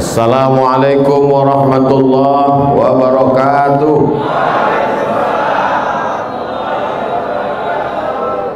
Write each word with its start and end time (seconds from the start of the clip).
Assalamualaikum 0.00 1.28
warahmatullahi 1.28 2.72
wabarakatuh. 2.72 3.98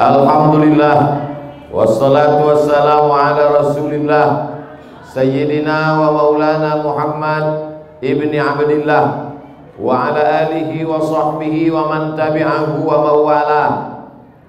Alhamdulillah. 0.01 0.99
Wassalatu 1.69 2.49
wassalamu 2.49 3.13
ala 3.13 3.61
rasulillah. 3.61 4.29
Sayyidina 5.05 6.01
wa 6.01 6.17
maulana 6.17 6.81
Muhammad 6.81 7.77
Ibni 8.01 8.41
Abdillah. 8.41 9.37
Wa 9.77 10.17
ala 10.17 10.49
alihi 10.49 10.81
wa 10.89 10.97
sahbihi 10.97 11.69
wa 11.69 11.93
man 11.93 12.17
tabi'ahu 12.17 12.89
wa 12.89 13.05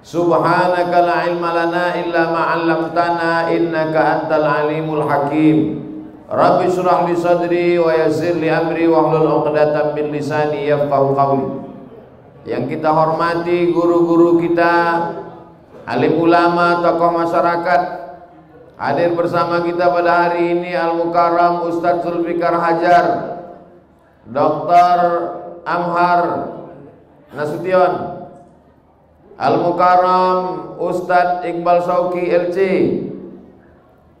Subhanaka 0.00 1.04
la 1.04 1.28
ilma 1.28 1.50
lana 1.60 1.92
illa 1.98 2.30
ma'allamtana 2.32 3.52
Innaka 3.52 4.22
antal 4.22 4.46
alimul 4.48 5.02
hakim 5.02 5.85
Rabbi 6.26 6.66
surah 6.74 7.06
li 7.06 7.14
sadri 7.14 7.78
wa 7.78 7.94
yassir 7.94 8.34
li 8.34 8.50
amri 8.50 8.90
wa 8.90 9.06
hlul 9.06 9.46
uqdatan 9.46 9.94
min 9.94 10.10
lisani 10.10 10.66
yafqahu 10.66 11.14
qawli 11.14 11.46
Yang 12.50 12.64
kita 12.74 12.90
hormati 12.90 13.70
guru-guru 13.70 14.42
kita 14.42 14.74
alim 15.86 16.18
ulama, 16.18 16.82
tokoh 16.82 17.10
masyarakat 17.14 17.80
hadir 18.74 19.14
bersama 19.14 19.62
kita 19.62 19.86
pada 19.86 20.26
hari 20.26 20.50
ini 20.50 20.74
Al 20.74 20.98
Mukarram 20.98 21.70
Ustadz 21.70 22.02
Zulfikar 22.02 22.58
Hajar, 22.58 23.06
Dr. 24.26 24.98
Amhar 25.62 26.22
Nasution, 27.38 27.92
Al 29.38 29.62
Mukarram 29.62 30.38
Ustadz 30.82 31.46
Iqbal 31.46 31.86
Sauki 31.86 32.34
LC, 32.34 32.58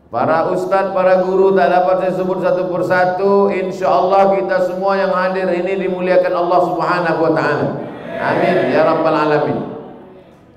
Para 0.06 0.54
ustadz, 0.54 0.94
para 0.94 1.26
guru 1.26 1.58
tak 1.58 1.66
dapat 1.66 1.98
saya 1.98 2.14
sebut 2.14 2.38
satu 2.38 2.70
persatu. 2.70 3.50
Insya 3.50 3.90
Allah 3.90 4.38
kita 4.38 4.70
semua 4.70 4.94
yang 4.94 5.10
hadir 5.10 5.50
ini 5.50 5.82
dimuliakan 5.82 6.30
Allah 6.30 6.60
Subhanahu 6.62 7.26
Wa 7.26 7.34
Taala. 7.34 7.82
Amin 8.16 8.56
ya 8.70 8.86
rabbal 8.86 9.18
alamin. 9.18 9.66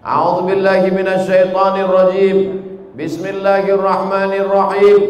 A'udzu 0.05 0.53
billahi 0.53 0.94
minasyaitonir 0.94 1.89
rajim. 1.89 2.61
Bismillahirrahmanirrahim. 2.94 5.02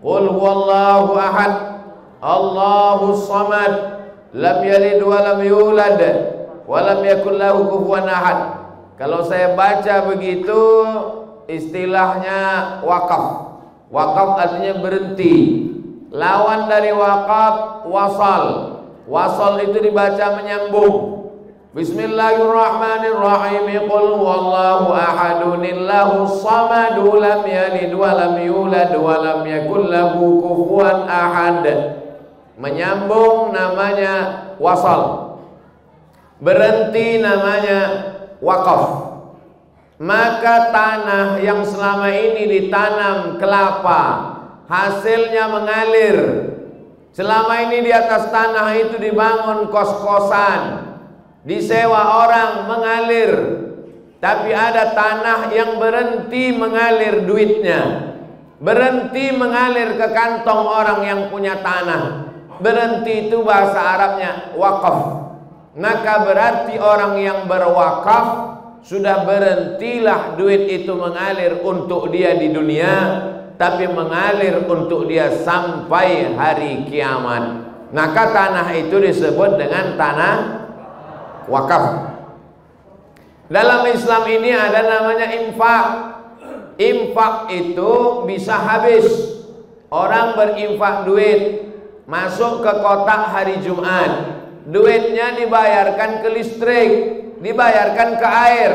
Qul 0.00 0.24
huwallahu 0.40 1.12
ahad. 1.12 1.84
Allahus 2.24 3.28
samad. 3.28 4.00
Lam 4.32 4.64
yalid 4.64 5.04
wa 5.04 5.20
lam 5.20 5.44
yulad 5.44 6.00
wa 6.64 6.80
lam 6.80 7.04
yakul 7.04 7.36
lahu 7.36 7.68
kufuwan 7.68 8.08
ahad. 8.08 8.56
Kalau 8.96 9.20
saya 9.20 9.52
baca 9.52 10.08
begitu 10.08 10.64
istilahnya 11.44 12.80
wakaf 12.80 13.51
wakaf 13.92 14.40
artinya 14.40 14.80
berhenti 14.80 15.68
lawan 16.08 16.64
dari 16.66 16.90
wakaf 16.96 17.84
wasal 17.84 18.44
wasal 19.04 19.60
itu 19.60 19.76
dibaca 19.84 20.40
menyambung 20.40 21.20
Bismillahirrahmanirrahim. 21.72 23.88
Qul 23.88 24.20
huwallahu 24.20 24.92
ahadun 24.92 25.64
illahus 25.64 26.44
samad 26.44 27.00
lam 27.00 27.48
yalid 27.48 27.96
wa 27.96 28.12
lam 28.12 28.36
yulad 28.44 28.92
wa 28.92 29.16
lam 29.16 29.40
yakul 29.48 29.88
lahu 29.88 30.44
kufuwan 30.44 31.08
ahad. 31.08 31.64
Menyambung 32.60 33.56
namanya 33.56 34.12
wasal. 34.60 35.32
Berhenti 36.44 37.24
namanya 37.24 38.12
wakaf. 38.44 39.11
Maka 40.02 40.74
tanah 40.74 41.38
yang 41.38 41.62
selama 41.62 42.10
ini 42.10 42.50
ditanam 42.50 43.38
kelapa 43.38 44.34
hasilnya 44.66 45.46
mengalir. 45.46 46.18
Selama 47.14 47.70
ini 47.70 47.86
di 47.86 47.92
atas 47.94 48.34
tanah 48.34 48.74
itu 48.82 48.98
dibangun 48.98 49.70
kos-kosan 49.70 50.90
disewa 51.46 52.26
orang 52.26 52.66
mengalir. 52.66 53.32
Tapi 54.18 54.50
ada 54.50 54.90
tanah 54.90 55.54
yang 55.54 55.78
berhenti 55.78 56.50
mengalir 56.50 57.22
duitnya. 57.22 57.82
Berhenti 58.58 59.30
mengalir 59.30 59.94
ke 59.94 60.06
kantong 60.10 60.66
orang 60.66 61.00
yang 61.06 61.20
punya 61.30 61.62
tanah. 61.62 62.26
Berhenti 62.58 63.30
itu 63.30 63.46
bahasa 63.46 63.78
Arabnya 63.78 64.50
wakaf. 64.58 64.98
Maka 65.78 66.26
berarti 66.26 66.74
orang 66.78 67.22
yang 67.22 67.38
berwakaf 67.46 68.61
sudah 68.82 69.22
berhentilah 69.22 70.34
duit 70.34 70.66
itu 70.66 70.92
mengalir 70.94 71.62
untuk 71.62 72.10
dia 72.10 72.34
di 72.34 72.50
dunia 72.50 72.94
tapi 73.56 73.86
mengalir 73.86 74.66
untuk 74.66 75.06
dia 75.06 75.30
sampai 75.30 76.34
hari 76.34 76.86
kiamat 76.90 77.72
maka 77.92 78.32
tanah 78.32 78.72
itu 78.72 78.96
disebut 78.96 79.60
dengan 79.60 80.00
tanah 80.00 80.62
wakaf. 81.44 81.84
Dalam 83.52 83.84
Islam 83.92 84.24
ini 84.32 84.50
ada 84.56 84.80
namanya 84.80 85.28
infak. 85.28 85.86
Infak 86.80 87.52
itu 87.52 88.24
bisa 88.24 88.56
habis. 88.56 89.04
Orang 89.92 90.40
berinfak 90.40 91.04
duit 91.04 91.68
masuk 92.08 92.64
ke 92.64 92.72
kotak 92.80 93.28
hari 93.28 93.60
Jumat. 93.60 94.40
Duitnya 94.64 95.36
dibayarkan 95.36 96.24
ke 96.24 96.28
listrik, 96.32 96.90
dibayarkan 97.42 98.10
ke 98.16 98.28
air, 98.48 98.72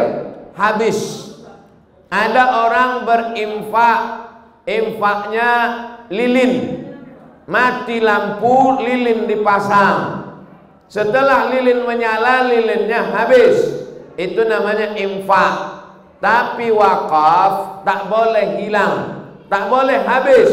habis. 0.53 1.31
Ada 2.11 2.67
orang 2.67 2.91
berinfak, 3.07 4.01
infaknya 4.67 5.51
lilin. 6.11 6.83
Mati 7.47 8.03
lampu, 8.03 8.83
lilin 8.83 9.23
dipasang. 9.23 10.27
Setelah 10.91 11.47
lilin 11.51 11.87
menyala, 11.87 12.43
lilinnya 12.47 13.07
habis. 13.15 13.87
Itu 14.19 14.43
namanya 14.43 14.95
infak. 14.99 15.79
Tapi 16.19 16.73
wakaf 16.73 17.83
tak 17.87 18.09
boleh 18.11 18.59
hilang, 18.59 19.23
tak 19.47 19.69
boleh 19.71 20.01
habis. 20.03 20.49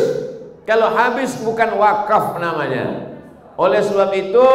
Kalau 0.68 0.92
habis 0.92 1.34
bukan 1.42 1.76
wakaf 1.76 2.38
namanya. 2.38 3.10
Oleh 3.54 3.80
sebab 3.80 4.10
itu 4.12 4.48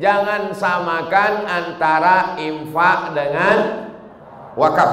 jangan 0.00 0.52
samakan 0.54 1.44
antara 1.44 2.38
infak 2.40 3.12
dengan 3.12 3.56
wakaf. 4.56 4.92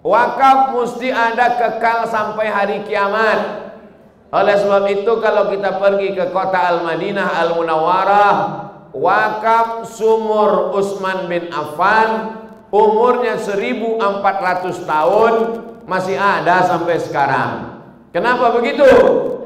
Wakaf 0.00 0.72
mesti 0.72 1.12
ada 1.12 1.60
kekal 1.60 2.08
sampai 2.08 2.46
hari 2.48 2.76
kiamat. 2.88 3.70
Oleh 4.30 4.56
sebab 4.56 4.86
itu 4.86 5.12
kalau 5.18 5.50
kita 5.50 5.76
pergi 5.82 6.14
ke 6.14 6.30
kota 6.30 6.78
Al-Madinah 6.78 7.34
Al-Munawwarah 7.46 8.34
wakaf 8.94 9.90
sumur 9.90 10.70
Utsman 10.74 11.26
bin 11.26 11.50
Affan 11.50 12.38
umurnya 12.70 13.34
1400 13.38 13.98
tahun 14.86 15.34
masih 15.84 16.14
ada 16.14 16.62
sampai 16.62 16.96
sekarang. 17.02 17.82
Kenapa 18.14 18.54
begitu? 18.54 18.86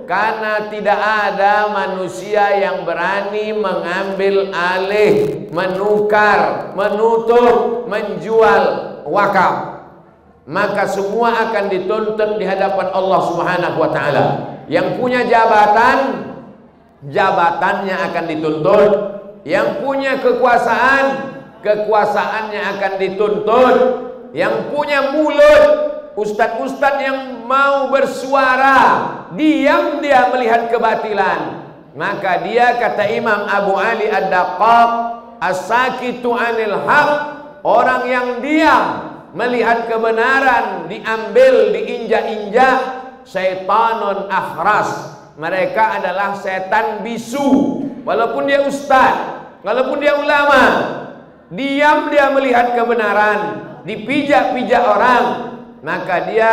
Karena 0.04 0.68
tidak 0.68 1.00
ada 1.00 1.72
manusia 1.72 2.52
yang 2.60 2.84
berani 2.84 3.56
mengambil 3.56 4.52
alih, 4.52 5.48
menukar, 5.48 6.72
menutup, 6.76 7.88
menjual 7.88 8.62
wakaf. 9.08 9.84
Maka 10.44 10.84
semua 10.92 11.48
akan 11.48 11.72
dituntut 11.72 12.36
di 12.36 12.44
hadapan 12.44 12.92
Allah 12.92 13.20
Subhanahu 13.32 13.78
wa 13.80 13.90
taala. 13.96 14.26
Yang 14.68 15.00
punya 15.00 15.24
jabatan 15.24 15.98
jabatannya 17.08 17.96
akan 18.12 18.24
dituntut 18.28 18.92
yang 19.44 19.84
punya 19.84 20.20
kekuasaan 20.24 21.04
kekuasaannya 21.60 22.60
akan 22.76 22.92
dituntut 22.96 23.76
yang 24.32 24.72
punya 24.72 25.12
mulut 25.12 25.62
ustadz-ustadz 26.16 27.00
yang 27.04 27.18
mau 27.44 27.92
bersuara 27.92 29.13
diam 29.34 30.00
dia 30.00 30.30
melihat 30.32 30.70
kebatilan. 30.72 31.62
Maka 31.94 32.42
dia 32.42 32.74
kata 32.74 33.06
Imam 33.06 33.46
Abu 33.46 33.78
Ali 33.78 34.10
Ad-Daqqaq 34.10 34.90
as-sakitu 35.38 36.34
anil 36.34 36.74
haq 36.82 37.10
orang 37.62 38.02
yang 38.10 38.28
diam 38.42 38.84
melihat 39.30 39.86
kebenaran 39.86 40.90
diambil 40.90 41.70
diinjak-injak 41.70 42.78
syaitanun 43.22 44.26
akhras. 44.26 45.14
Mereka 45.38 46.02
adalah 46.02 46.34
setan 46.38 47.02
bisu. 47.06 47.82
Walaupun 48.06 48.46
dia 48.46 48.62
ustaz 48.66 49.34
Walaupun 49.64 49.96
dia 49.96 50.20
ulama, 50.20 50.62
diam 51.48 52.12
dia 52.12 52.28
melihat 52.28 52.76
kebenaran, 52.76 53.64
dipijak-pijak 53.88 54.84
orang, 54.84 55.24
maka 55.80 56.28
dia 56.28 56.52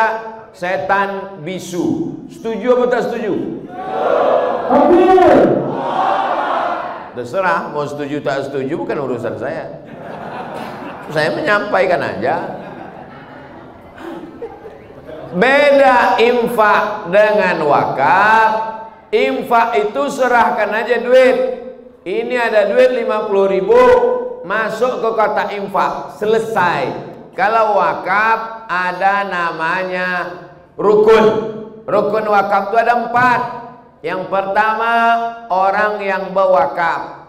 setan 0.56 1.44
bisu. 1.44 2.11
Setuju 2.31 2.68
atau 2.80 2.88
tak 2.88 3.01
setuju? 3.12 3.33
Terserah 7.12 7.69
mau 7.75 7.83
setuju 7.83 8.24
tak 8.24 8.48
setuju 8.48 8.74
bukan 8.80 8.98
urusan 9.04 9.36
saya. 9.36 9.83
Saya 11.12 11.36
menyampaikan 11.36 12.00
aja. 12.00 12.36
Beda 15.31 16.19
infak 16.19 17.07
dengan 17.07 17.63
wakaf 17.63 18.72
Infak 19.12 19.75
itu 19.75 20.07
serahkan 20.07 20.72
aja 20.72 21.04
duit. 21.04 21.38
Ini 22.07 22.31
ada 22.31 22.72
duit 22.72 22.95
50 22.95 23.54
ribu, 23.60 23.83
masuk 24.48 25.04
ke 25.04 25.10
kotak 25.12 25.51
infak, 25.51 26.16
selesai. 26.16 27.12
Kalau 27.36 27.75
wakaf 27.75 28.72
ada 28.72 29.28
namanya 29.28 30.10
rukun. 30.80 31.60
Rukun 31.86 32.25
wakaf 32.30 32.69
itu 32.69 32.78
ada 32.78 32.94
empat. 33.07 33.42
Yang 34.01 34.22
pertama 34.33 34.94
orang 35.50 36.01
yang 36.01 36.33
berwakaf. 36.33 37.22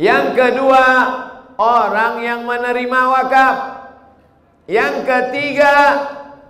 Yang 0.00 0.26
kedua 0.34 0.84
orang 1.60 2.24
yang 2.24 2.40
menerima 2.48 3.00
wakaf. 3.14 3.56
Yang 4.70 4.94
ketiga 5.06 5.74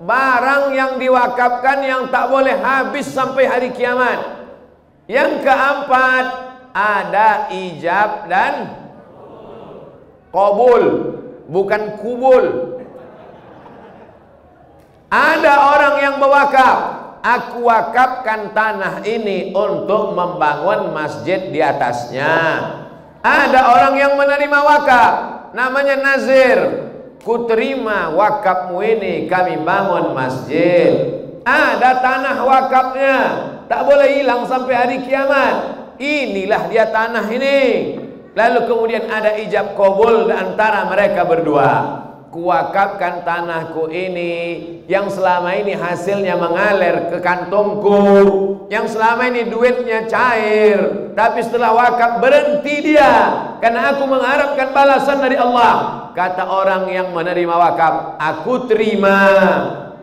barang 0.00 0.72
yang 0.72 0.92
diwakafkan 0.96 1.84
yang 1.84 2.02
tak 2.08 2.32
boleh 2.32 2.56
habis 2.56 3.08
sampai 3.10 3.44
hari 3.44 3.70
kiamat. 3.76 4.48
Yang 5.10 5.42
keempat 5.42 6.26
ada 6.70 7.50
ijab 7.50 8.30
dan 8.30 8.54
kabul, 10.30 10.84
bukan 11.50 11.98
kubul. 11.98 12.69
Ada 15.10 15.74
orang 15.74 15.94
yang 16.06 16.14
berwakaf, 16.22 16.78
aku 17.18 17.66
wakafkan 17.66 18.54
tanah 18.54 19.02
ini 19.02 19.50
untuk 19.50 20.14
membangun 20.14 20.94
masjid 20.94 21.50
di 21.50 21.58
atasnya. 21.58 22.38
Ada 23.18 23.60
orang 23.74 23.94
yang 23.98 24.14
menerima 24.14 24.58
wakaf, 24.62 25.14
namanya 25.50 25.98
nazir. 25.98 26.58
Kuterima 27.20 28.14
wakafmu 28.14 28.80
ini 28.80 29.26
kami 29.26 29.60
bangun 29.60 30.14
masjid. 30.14 31.20
Ada 31.42 31.90
tanah 32.00 32.36
wakafnya, 32.46 33.18
tak 33.66 33.82
boleh 33.84 34.08
hilang 34.14 34.46
sampai 34.46 34.74
hari 34.78 34.96
kiamat. 35.02 35.54
Inilah 35.98 36.70
dia 36.70 36.86
tanah 36.86 37.26
ini. 37.28 37.58
Lalu 38.30 38.60
kemudian 38.62 39.10
ada 39.10 39.34
ijab 39.42 39.74
kabul 39.74 40.30
antara 40.30 40.86
mereka 40.86 41.26
berdua. 41.26 42.08
Kuwakafkan 42.30 43.26
tanahku 43.26 43.90
ini 43.90 44.62
yang 44.86 45.10
selama 45.10 45.50
ini 45.50 45.74
hasilnya 45.74 46.38
mengalir 46.38 47.10
ke 47.10 47.18
kantongku, 47.18 47.98
yang 48.70 48.86
selama 48.86 49.26
ini 49.26 49.50
duitnya 49.50 50.06
cair, 50.06 51.10
tapi 51.18 51.42
setelah 51.42 51.74
wakaf 51.74 52.22
berhenti 52.22 52.94
dia 52.94 53.14
karena 53.58 53.90
aku 53.90 54.06
mengharapkan 54.06 54.70
balasan 54.70 55.18
dari 55.18 55.34
Allah. 55.42 56.06
Kata 56.14 56.46
orang 56.46 56.86
yang 56.94 57.10
menerima 57.10 57.50
wakaf, 57.50 58.22
aku 58.22 58.70
terima 58.70 59.18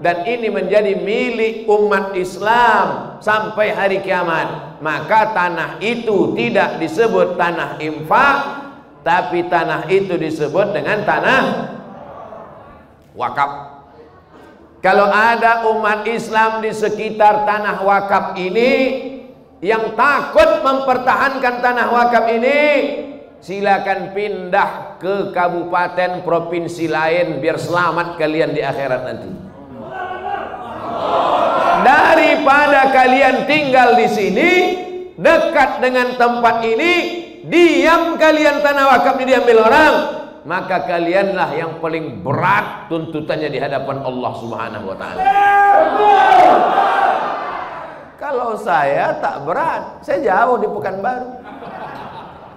dan 0.04 0.28
ini 0.28 0.52
menjadi 0.52 1.00
milik 1.00 1.64
umat 1.64 2.12
Islam 2.12 3.16
sampai 3.24 3.72
hari 3.72 4.04
kiamat. 4.04 4.84
Maka 4.84 5.32
tanah 5.32 5.80
itu 5.80 6.36
tidak 6.36 6.76
disebut 6.84 7.40
tanah 7.40 7.80
infak, 7.80 8.38
tapi 9.08 9.48
tanah 9.48 9.88
itu 9.88 10.20
disebut 10.20 10.76
dengan 10.76 11.08
tanah 11.08 11.44
wakaf. 13.18 13.82
Kalau 14.78 15.10
ada 15.10 15.66
umat 15.74 16.06
Islam 16.06 16.62
di 16.62 16.70
sekitar 16.70 17.50
tanah 17.50 17.82
wakaf 17.82 18.38
ini 18.38 18.72
yang 19.58 19.98
takut 19.98 20.62
mempertahankan 20.62 21.66
tanah 21.66 21.88
wakaf 21.90 22.30
ini, 22.30 22.62
silakan 23.42 24.14
pindah 24.14 25.02
ke 25.02 25.34
kabupaten 25.34 26.22
provinsi 26.22 26.86
lain 26.86 27.42
biar 27.42 27.58
selamat 27.58 28.22
kalian 28.22 28.54
di 28.54 28.62
akhirat 28.62 29.02
nanti. 29.02 29.30
Daripada 31.78 32.94
kalian 32.94 33.50
tinggal 33.50 33.98
di 33.98 34.08
sini 34.14 34.52
dekat 35.18 35.82
dengan 35.82 36.22
tempat 36.22 36.62
ini, 36.62 36.94
diam 37.50 38.14
kalian 38.22 38.62
tanah 38.62 38.86
wakaf 38.94 39.18
ini 39.18 39.34
diambil 39.34 39.58
orang, 39.66 39.94
maka 40.48 40.88
kalianlah 40.88 41.52
yang 41.60 41.84
paling 41.84 42.24
berat 42.24 42.88
tuntutannya 42.88 43.52
di 43.52 43.60
hadapan 43.60 44.00
Allah 44.00 44.32
Subhanahu 44.40 44.86
wa 44.88 44.96
taala. 44.96 45.22
Kalau 48.16 48.56
saya 48.56 49.20
tak 49.20 49.44
berat, 49.44 50.00
saya 50.08 50.24
jauh 50.24 50.56
di 50.56 50.68
Pekanbaru. 50.72 51.44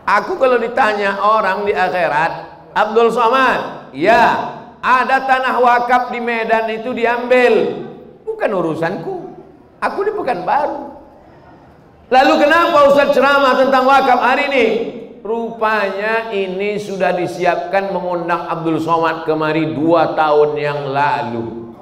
Aku 0.06 0.38
kalau 0.38 0.62
ditanya 0.62 1.18
orang 1.18 1.66
di 1.66 1.74
akhirat, 1.74 2.32
Abdul 2.78 3.10
Somad, 3.10 3.90
ya, 3.90 4.54
ada 4.78 5.26
tanah 5.26 5.58
wakaf 5.58 6.14
di 6.14 6.22
Medan 6.22 6.70
itu 6.70 6.94
diambil. 6.94 7.74
Bukan 8.22 8.50
urusanku. 8.54 9.34
Aku 9.82 9.98
di 10.06 10.14
Pekanbaru. 10.14 10.94
Lalu 12.10 12.34
kenapa 12.38 12.78
Ustaz 12.90 13.14
ceramah 13.14 13.58
tentang 13.58 13.82
wakaf 13.82 14.18
hari 14.22 14.46
ini? 14.50 14.66
Rupanya 15.20 16.32
ini 16.32 16.80
sudah 16.80 17.12
disiapkan 17.12 17.92
mengundang 17.92 18.48
Abdul 18.48 18.80
Somad 18.80 19.28
kemari 19.28 19.76
dua 19.76 20.16
tahun 20.16 20.56
yang 20.56 20.88
lalu. 20.88 21.76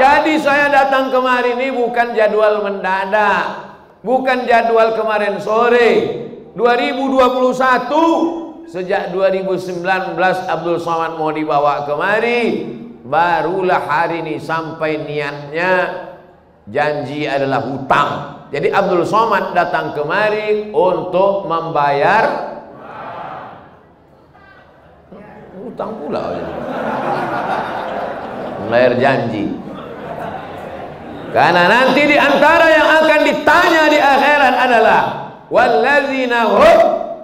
Jadi 0.00 0.40
saya 0.40 0.72
datang 0.72 1.12
kemari 1.12 1.60
ini 1.60 1.76
bukan 1.76 2.16
jadwal 2.16 2.64
mendadak. 2.64 3.68
Bukan 4.00 4.48
jadwal 4.48 4.96
kemarin 4.96 5.36
sore. 5.36 6.24
2021 6.56 8.64
sejak 8.64 9.12
2019 9.12 9.84
Abdul 10.48 10.80
Somad 10.80 11.20
mau 11.20 11.28
dibawa 11.28 11.84
kemari. 11.84 12.64
Barulah 13.04 13.84
hari 13.84 14.24
ini 14.24 14.40
sampai 14.40 15.04
niatnya 15.04 15.72
janji 16.64 17.28
adalah 17.28 17.60
hutang. 17.60 18.37
Jadi 18.48 18.72
Abdul 18.72 19.04
Somad 19.04 19.52
datang 19.52 19.92
kemari 19.92 20.72
untuk 20.72 21.44
membayar 21.44 22.56
utang 25.68 25.92
pula. 26.00 26.32
Membayar 28.64 28.92
janji. 28.96 29.52
Karena 31.28 31.68
nanti 31.68 32.08
di 32.08 32.16
antara 32.16 32.66
yang 32.72 32.88
akan 33.04 33.20
ditanya 33.28 33.84
di 33.92 34.00
akhirat 34.00 34.54
adalah 34.64 35.02
walladzina 35.52 36.48
hum 36.48 36.78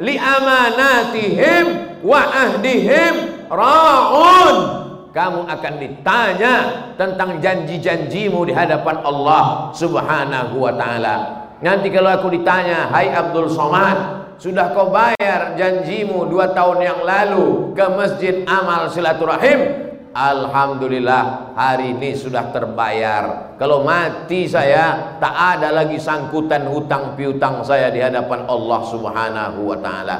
li 0.05 0.21
amanatihim 0.21 1.65
wa 2.05 2.21
ahdihim 2.21 3.49
ra'un 3.49 4.84
kamu 5.15 5.47
akan 5.47 5.75
ditanya 5.79 6.55
tentang 6.99 7.39
janji-janjimu 7.39 8.51
di 8.51 8.53
hadapan 8.53 8.99
Allah 9.07 9.71
Subhanahu 9.71 10.59
wa 10.59 10.75
taala. 10.75 11.17
Nanti 11.63 11.87
kalau 11.95 12.11
aku 12.11 12.35
ditanya, 12.35 12.91
"Hai 12.91 13.15
Abdul 13.15 13.47
Somad, 13.47 14.27
sudah 14.43 14.75
kau 14.75 14.91
bayar 14.91 15.55
janjimu 15.55 16.27
dua 16.27 16.51
tahun 16.51 16.83
yang 16.83 17.01
lalu 17.07 17.73
ke 17.79 17.87
Masjid 17.95 18.43
Amal 18.43 18.91
Silaturahim?" 18.91 19.87
Alhamdulillah 20.15 21.55
hari 21.59 21.95
ini 21.95 22.15
sudah 22.15 22.51
terbayar. 22.51 23.55
Kalau 23.59 23.87
mati 23.87 24.47
saya 24.51 25.19
tak 25.23 25.35
ada 25.59 25.75
lagi 25.75 25.99
sangkutan 25.99 26.71
hutang 26.71 27.15
piutang 27.15 27.63
saya 27.63 27.91
di 27.91 28.03
hadapan 28.03 28.47
Allah 28.51 28.81
Subhanahu 28.83 29.63
wa 29.63 29.79
taala. 29.79 30.17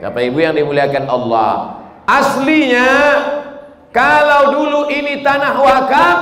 Bapak 0.00 0.22
Ibu 0.32 0.38
yang 0.40 0.56
dimuliakan 0.56 1.04
Allah, 1.08 1.52
aslinya 2.08 2.88
kalau 3.90 4.54
dulu 4.54 4.80
ini 4.86 5.22
tanah 5.22 5.54
wakaf, 5.58 6.18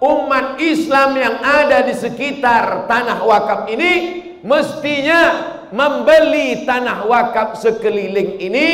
umat 0.00 0.56
Islam 0.56 1.16
yang 1.20 1.36
ada 1.44 1.84
di 1.84 1.92
sekitar 1.92 2.88
tanah 2.88 3.20
wakaf 3.20 3.68
ini 3.68 3.92
mestinya 4.40 5.52
membeli 5.68 6.64
tanah 6.64 7.04
wakaf 7.04 7.60
sekeliling 7.60 8.40
ini, 8.40 8.68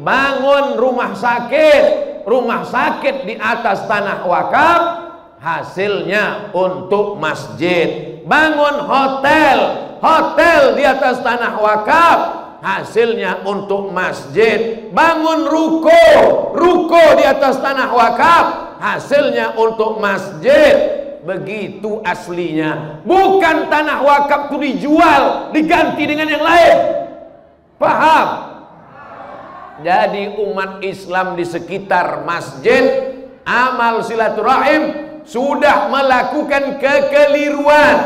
bangun 0.00 0.80
rumah 0.80 1.12
sakit, 1.12 1.84
rumah 2.24 2.64
sakit 2.64 3.28
di 3.28 3.34
atas 3.36 3.84
tanah 3.84 4.24
wakaf, 4.24 4.82
hasilnya 5.38 6.54
untuk 6.56 7.20
masjid. 7.20 8.22
Bangun 8.22 8.86
hotel, 8.86 9.58
hotel 9.98 10.78
di 10.78 10.84
atas 10.86 11.20
tanah 11.20 11.58
wakaf, 11.58 12.18
hasilnya 12.62 13.42
untuk 13.42 13.90
masjid. 13.90 14.88
Bangun 14.94 15.50
ruko. 15.50 16.06
Ruko 16.54 17.18
di 17.18 17.26
atas 17.26 17.58
tanah 17.58 17.90
wakaf. 17.90 18.46
Hasilnya 18.78 19.58
untuk 19.58 19.98
masjid. 19.98 21.02
Begitu 21.26 21.98
aslinya. 22.06 23.02
Bukan 23.02 23.66
tanah 23.66 23.98
wakaf 24.06 24.40
itu 24.48 24.56
dijual 24.62 25.50
diganti 25.50 26.02
dengan 26.06 26.30
yang 26.30 26.42
lain. 26.42 26.76
Paham? 27.78 28.26
Jadi 29.82 30.38
umat 30.38 30.78
Islam 30.86 31.34
di 31.34 31.42
sekitar 31.42 32.22
masjid 32.22 33.18
amal 33.42 34.06
silaturahim 34.06 35.10
sudah 35.26 35.90
melakukan 35.90 36.78
kekeliruan. 36.78 37.96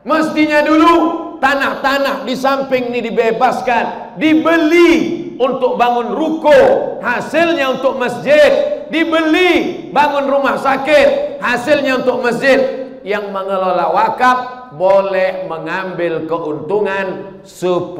Mestinya 0.00 0.64
dulu 0.64 0.96
tanah-tanah 1.40 2.28
di 2.28 2.36
samping 2.36 2.92
ini 2.92 3.10
dibebaskan, 3.10 4.14
dibeli 4.20 4.92
untuk 5.40 5.80
bangun 5.80 6.12
ruko, 6.12 6.60
hasilnya 7.00 7.80
untuk 7.80 7.96
masjid, 7.96 8.84
dibeli 8.92 9.88
bangun 9.90 10.28
rumah 10.28 10.60
sakit, 10.60 11.40
hasilnya 11.40 12.04
untuk 12.04 12.20
masjid. 12.20 12.80
yang 13.00 13.32
mengelola 13.32 13.96
wakaf 13.96 14.38
boleh 14.76 15.48
mengambil 15.48 16.28
keuntungan 16.28 17.40
10%. 17.48 17.96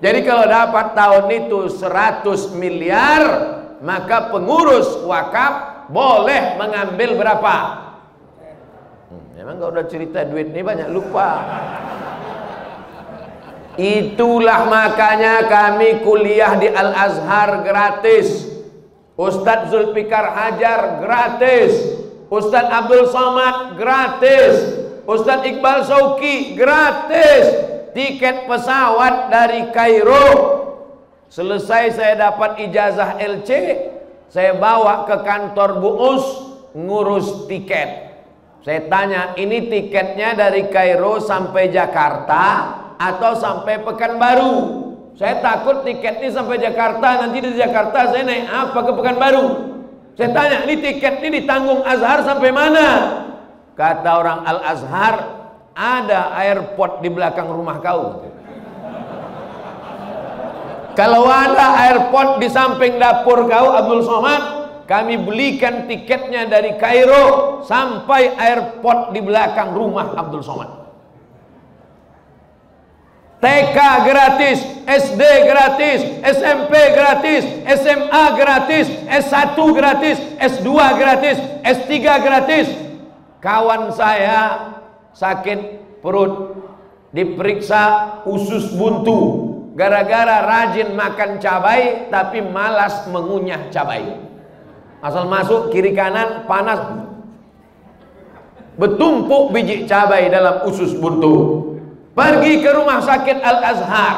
Jadi 0.00 0.20
kalau 0.24 0.44
dapat 0.48 0.96
tahun 0.96 1.28
itu 1.28 1.68
100 1.76 2.56
miliar, 2.56 3.22
maka 3.84 4.32
pengurus 4.32 5.04
wakaf 5.04 5.86
boleh 5.92 6.56
mengambil 6.56 7.20
berapa? 7.20 7.85
Hmm, 9.36 9.44
emang 9.44 9.60
kalau 9.60 9.76
udah 9.76 9.84
cerita 9.84 10.24
duit 10.24 10.48
ini 10.48 10.64
banyak 10.64 10.88
lupa. 10.96 11.44
Itulah 13.76 14.64
makanya 14.64 15.44
kami 15.44 16.00
kuliah 16.00 16.56
di 16.56 16.72
Al-Azhar 16.72 17.60
gratis. 17.60 18.48
Ustadz 19.12 19.68
Zulfikar 19.68 20.32
Hajar 20.32 21.04
gratis. 21.04 21.76
Ustadz 22.32 22.72
Abdul 22.72 23.12
Somad 23.12 23.76
gratis. 23.76 24.56
Ustadz 25.04 25.44
Iqbal 25.52 25.84
Sauki 25.84 26.56
gratis. 26.56 27.44
Tiket 27.92 28.48
pesawat 28.48 29.28
dari 29.28 29.68
Kairo. 29.68 30.64
Selesai 31.28 31.92
saya 31.92 32.14
dapat 32.16 32.56
ijazah 32.64 33.20
LC, 33.20 33.50
saya 34.32 34.56
bawa 34.56 35.04
ke 35.04 35.16
kantor 35.20 35.84
Bu 35.84 35.90
Us 36.16 36.24
ngurus 36.72 37.44
tiket. 37.50 38.05
Saya 38.66 38.82
tanya, 38.90 39.30
ini 39.38 39.70
tiketnya 39.70 40.34
dari 40.34 40.66
Kairo 40.66 41.22
sampai 41.22 41.70
Jakarta 41.70 42.74
atau 42.98 43.38
sampai 43.38 43.78
Pekanbaru. 43.78 44.54
Saya 45.14 45.38
takut 45.38 45.86
tiket 45.86 46.18
ini 46.18 46.34
sampai 46.34 46.58
Jakarta, 46.58 47.22
nanti 47.22 47.46
di 47.46 47.54
Jakarta 47.54 48.10
saya 48.10 48.26
naik 48.26 48.50
apa 48.50 48.78
ke 48.82 48.92
Pekanbaru. 48.98 49.46
Saya 50.18 50.34
tanya, 50.34 50.66
ini 50.66 50.82
tiket 50.82 51.22
ini 51.22 51.46
ditanggung 51.46 51.86
Azhar 51.86 52.26
sampai 52.26 52.50
mana? 52.50 52.86
Kata 53.78 54.10
orang 54.18 54.42
Al 54.42 54.58
Azhar, 54.66 55.14
ada 55.70 56.34
airport 56.34 57.06
di 57.06 57.08
belakang 57.14 57.46
rumah 57.46 57.78
kau. 57.78 58.26
Kalau 60.98 61.22
ada 61.30 61.86
airport 61.86 62.42
di 62.42 62.50
samping 62.50 62.98
dapur 62.98 63.46
kau 63.46 63.78
Abdul 63.78 64.02
Somad, 64.02 64.55
kami 64.86 65.18
belikan 65.18 65.90
tiketnya 65.90 66.46
dari 66.46 66.78
Kairo 66.78 67.60
sampai 67.66 68.38
airport 68.38 69.10
di 69.10 69.18
belakang 69.18 69.74
rumah 69.74 70.14
Abdul 70.14 70.46
Somad. 70.46 70.70
TK 73.36 73.78
gratis, 74.08 74.58
SD 74.88 75.22
gratis, 75.44 76.00
SMP 76.24 76.72
gratis, 76.96 77.42
SMA 77.68 78.24
gratis, 78.32 78.86
S1 79.06 79.58
gratis, 79.76 80.16
S2 80.40 80.70
gratis, 80.96 81.36
S3 81.60 81.92
gratis. 82.00 82.66
Kawan 83.42 83.92
saya 83.92 84.72
sakit 85.12 86.00
perut 86.00 86.58
diperiksa 87.12 88.24
usus 88.24 88.72
buntu 88.72 89.52
gara-gara 89.76 90.40
rajin 90.42 90.96
makan 90.96 91.36
cabai 91.36 92.08
tapi 92.08 92.40
malas 92.40 93.04
mengunyah 93.12 93.68
cabai. 93.68 94.25
Asal 95.04 95.28
masuk 95.28 95.68
kiri 95.70 95.92
kanan 95.92 96.48
panas 96.48 96.80
bertumpuk 98.76 99.52
biji 99.52 99.88
cabai 99.88 100.28
dalam 100.28 100.64
usus 100.68 100.92
buntu. 100.96 101.64
Pergi 102.16 102.64
ke 102.64 102.70
rumah 102.72 103.04
sakit 103.04 103.44
Al-Azhar. 103.44 104.14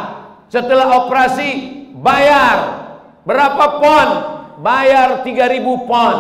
Setelah 0.47 1.03
operasi 1.03 1.51
bayar. 1.99 2.87
Berapa 3.27 3.65
pon? 3.83 4.09
Bayar 4.63 5.27
3000 5.27 5.87
pon. 5.87 6.17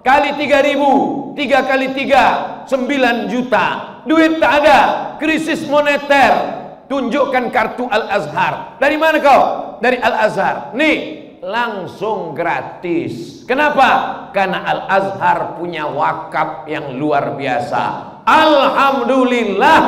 Kali 0.00 0.32
3000, 0.32 1.36
3 1.36 1.70
kali 1.70 1.86
3, 1.92 2.64
9 2.66 3.28
juta. 3.28 3.66
Duit 4.08 4.40
tak 4.40 4.64
ada, 4.64 4.78
krisis 5.20 5.68
moneter. 5.68 6.56
Tunjukkan 6.88 7.52
kartu 7.52 7.84
Al-Azhar. 7.86 8.80
Dari 8.80 8.96
mana 8.96 9.20
kau? 9.20 9.42
Dari 9.78 10.00
Al-Azhar. 10.00 10.74
Nih, 10.74 11.19
langsung 11.40 12.36
gratis. 12.36 13.42
Kenapa? 13.48 13.88
Karena 14.30 14.60
Al-Azhar 14.64 15.56
punya 15.56 15.88
wakaf 15.88 16.68
yang 16.68 17.00
luar 17.00 17.34
biasa. 17.34 17.84
Alhamdulillah 18.28 19.80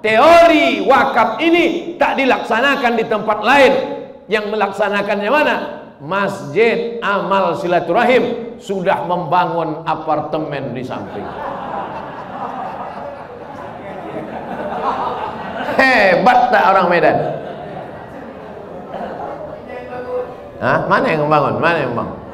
teori 0.00 0.82
wakaf 0.88 1.38
ini 1.44 1.96
tak 2.00 2.18
dilaksanakan 2.18 2.92
di 2.96 3.04
tempat 3.06 3.38
lain 3.44 3.72
yang 4.26 4.48
melaksanakannya 4.48 5.30
mana 5.30 5.56
Masjid 6.00 6.98
Amal 7.04 7.54
Silaturahim 7.60 8.56
sudah 8.58 9.04
membangun 9.04 9.84
apartemen 9.84 10.72
di 10.72 10.82
samping 10.82 11.24
hebat 15.76 16.38
tak 16.50 16.64
orang 16.72 16.86
Medan 16.88 17.43
Hah? 20.62 20.86
mana 20.86 21.06
yang 21.10 21.26
membangun 21.26 21.58
mana 21.58 21.78
yang 21.82 21.92
membangun 21.94 22.24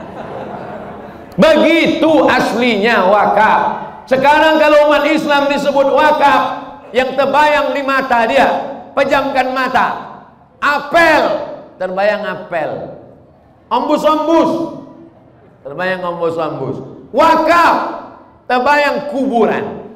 begitu 1.41 2.29
aslinya 2.29 3.09
wakaf. 3.09 3.61
Sekarang 4.05 4.61
kalau 4.61 4.91
umat 4.91 5.09
Islam 5.09 5.49
disebut 5.49 5.89
wakaf 5.89 6.43
yang 6.93 7.17
terbayang 7.17 7.73
di 7.73 7.83
mata 7.87 8.29
dia 8.29 8.49
pejamkan 8.93 9.55
mata. 9.57 9.89
Apel 10.61 11.25
terbayang 11.81 12.23
apel. 12.29 13.01
Ombus-ombus 13.73 14.83
terbayang 15.65 16.05
ombus-ombus. 16.05 16.77
Wakaf 17.15 17.75
terbayang 18.45 19.09
kuburan. 19.15 19.89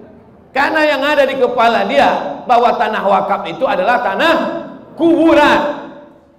Karena 0.55 0.87
yang 0.87 1.03
ada 1.03 1.27
di 1.27 1.35
kepala 1.35 1.83
dia 1.91 2.41
bahwa 2.47 2.79
tanah 2.79 3.03
wakaf 3.03 3.43
itu 3.51 3.67
adalah 3.67 3.99
tanah 4.07 4.35
kuburan 4.95 5.84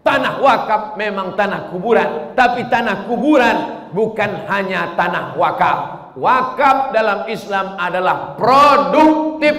tanah 0.06 0.38
wakaf 0.38 0.94
memang 0.94 1.34
tanah 1.34 1.74
kuburan 1.74 2.38
tapi 2.38 2.70
tanah 2.70 3.10
kuburan 3.10 3.90
bukan 3.90 4.46
hanya 4.46 4.94
tanah 4.94 5.34
wakaf. 5.34 5.80
Wakaf 6.16 6.96
dalam 6.96 7.28
Islam 7.28 7.76
adalah 7.76 8.38
produktif 8.40 9.56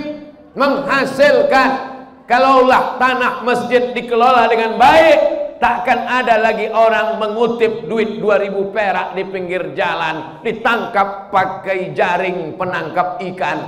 menghasilkan. 0.54 1.98
Kalaulah 2.26 2.98
tanah 2.98 3.46
masjid 3.46 3.94
dikelola 3.94 4.50
dengan 4.50 4.74
baik 4.80 5.18
takkan 5.62 6.04
ada 6.10 6.42
lagi 6.42 6.66
orang 6.68 7.22
mengutip 7.22 7.86
duit 7.86 8.18
2000 8.18 8.74
perak 8.74 9.08
di 9.14 9.22
pinggir 9.30 9.72
jalan 9.78 10.42
ditangkap 10.42 11.30
pakai 11.30 11.94
jaring 11.94 12.58
penangkap 12.58 13.22
ikan 13.30 13.58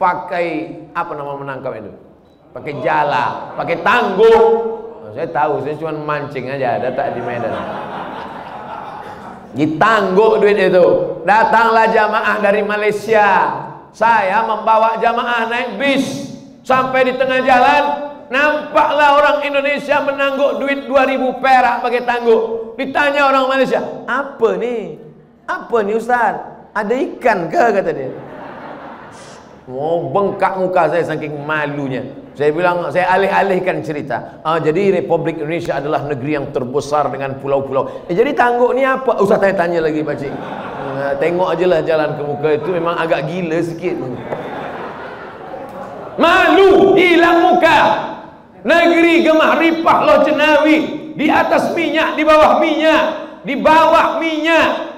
pakai 0.00 0.46
apa 0.96 1.12
nama 1.12 1.36
menangkap 1.36 1.72
itu? 1.76 1.92
Pakai 2.56 2.74
jala 2.80 3.52
pakai 3.52 3.84
tangguh 3.84 4.75
saya 5.14 5.28
tahu 5.30 5.62
saya 5.62 5.74
cuma 5.78 5.92
mancing 5.94 6.50
aja 6.50 6.82
ada 6.82 6.88
tak 6.94 7.14
di 7.14 7.20
Medan 7.22 7.54
ditangguh 9.56 10.42
duit 10.42 10.58
itu 10.58 10.86
datanglah 11.22 11.86
jamaah 11.90 12.36
dari 12.42 12.62
Malaysia 12.66 13.28
saya 13.94 14.44
membawa 14.44 15.00
jamaah 15.00 15.48
naik 15.48 15.70
bis 15.80 16.26
Sampai 16.66 17.06
di 17.06 17.14
tengah 17.14 17.46
jalan 17.46 17.82
Nampaklah 18.26 19.22
orang 19.22 19.38
Indonesia 19.46 20.02
menangguk 20.02 20.58
duit 20.58 20.90
2000 20.90 21.38
perak 21.38 21.78
pakai 21.78 22.02
tangguk. 22.02 22.74
Ditanya 22.74 23.30
orang 23.30 23.46
Malaysia, 23.46 23.78
apa 24.02 24.58
nih? 24.58 24.98
Apa 25.46 25.86
nih 25.86 25.94
Ustaz? 25.94 26.34
Ada 26.74 26.94
ikan 27.06 27.46
ke? 27.46 27.64
Kata 27.70 27.90
dia. 27.94 28.10
Oh, 29.66 30.14
bengkak 30.14 30.62
muka 30.62 30.86
saya 30.94 31.02
saking 31.02 31.42
malunya. 31.42 32.06
Saya 32.38 32.54
bilang, 32.54 32.86
saya 32.94 33.10
alih-alihkan 33.10 33.82
cerita. 33.82 34.38
Ah, 34.46 34.62
jadi 34.62 35.02
Republik 35.02 35.42
Indonesia 35.42 35.80
adalah 35.80 36.06
negeri 36.06 36.38
yang 36.38 36.54
terbesar 36.54 37.10
dengan 37.10 37.40
pulau-pulau. 37.42 38.06
Eh, 38.06 38.14
jadi 38.14 38.30
tangguk 38.36 38.76
ni 38.78 38.86
apa? 38.86 39.18
Ustaz 39.18 39.42
tanya-tanya 39.42 39.82
lagi 39.82 40.06
pakcik. 40.06 40.30
Uh, 40.96 41.12
tengok 41.18 41.50
aja 41.50 41.64
lah 41.66 41.80
jalan 41.82 42.10
ke 42.14 42.22
muka 42.24 42.48
itu 42.56 42.68
memang 42.72 42.96
agak 42.96 43.28
gila 43.28 43.58
sikit 43.60 44.00
malu 46.16 46.96
hilang 46.96 47.38
muka 47.44 47.80
negeri 48.64 49.22
gemah 49.22 49.60
ripah 49.60 49.98
lo 50.02 50.14
cenawi 50.24 50.76
di 51.14 51.28
atas 51.28 51.72
minyak 51.76 52.16
di 52.16 52.24
bawah 52.24 52.58
minyak 52.58 53.02
di 53.44 53.54
bawah 53.60 54.18
minyak 54.18 54.95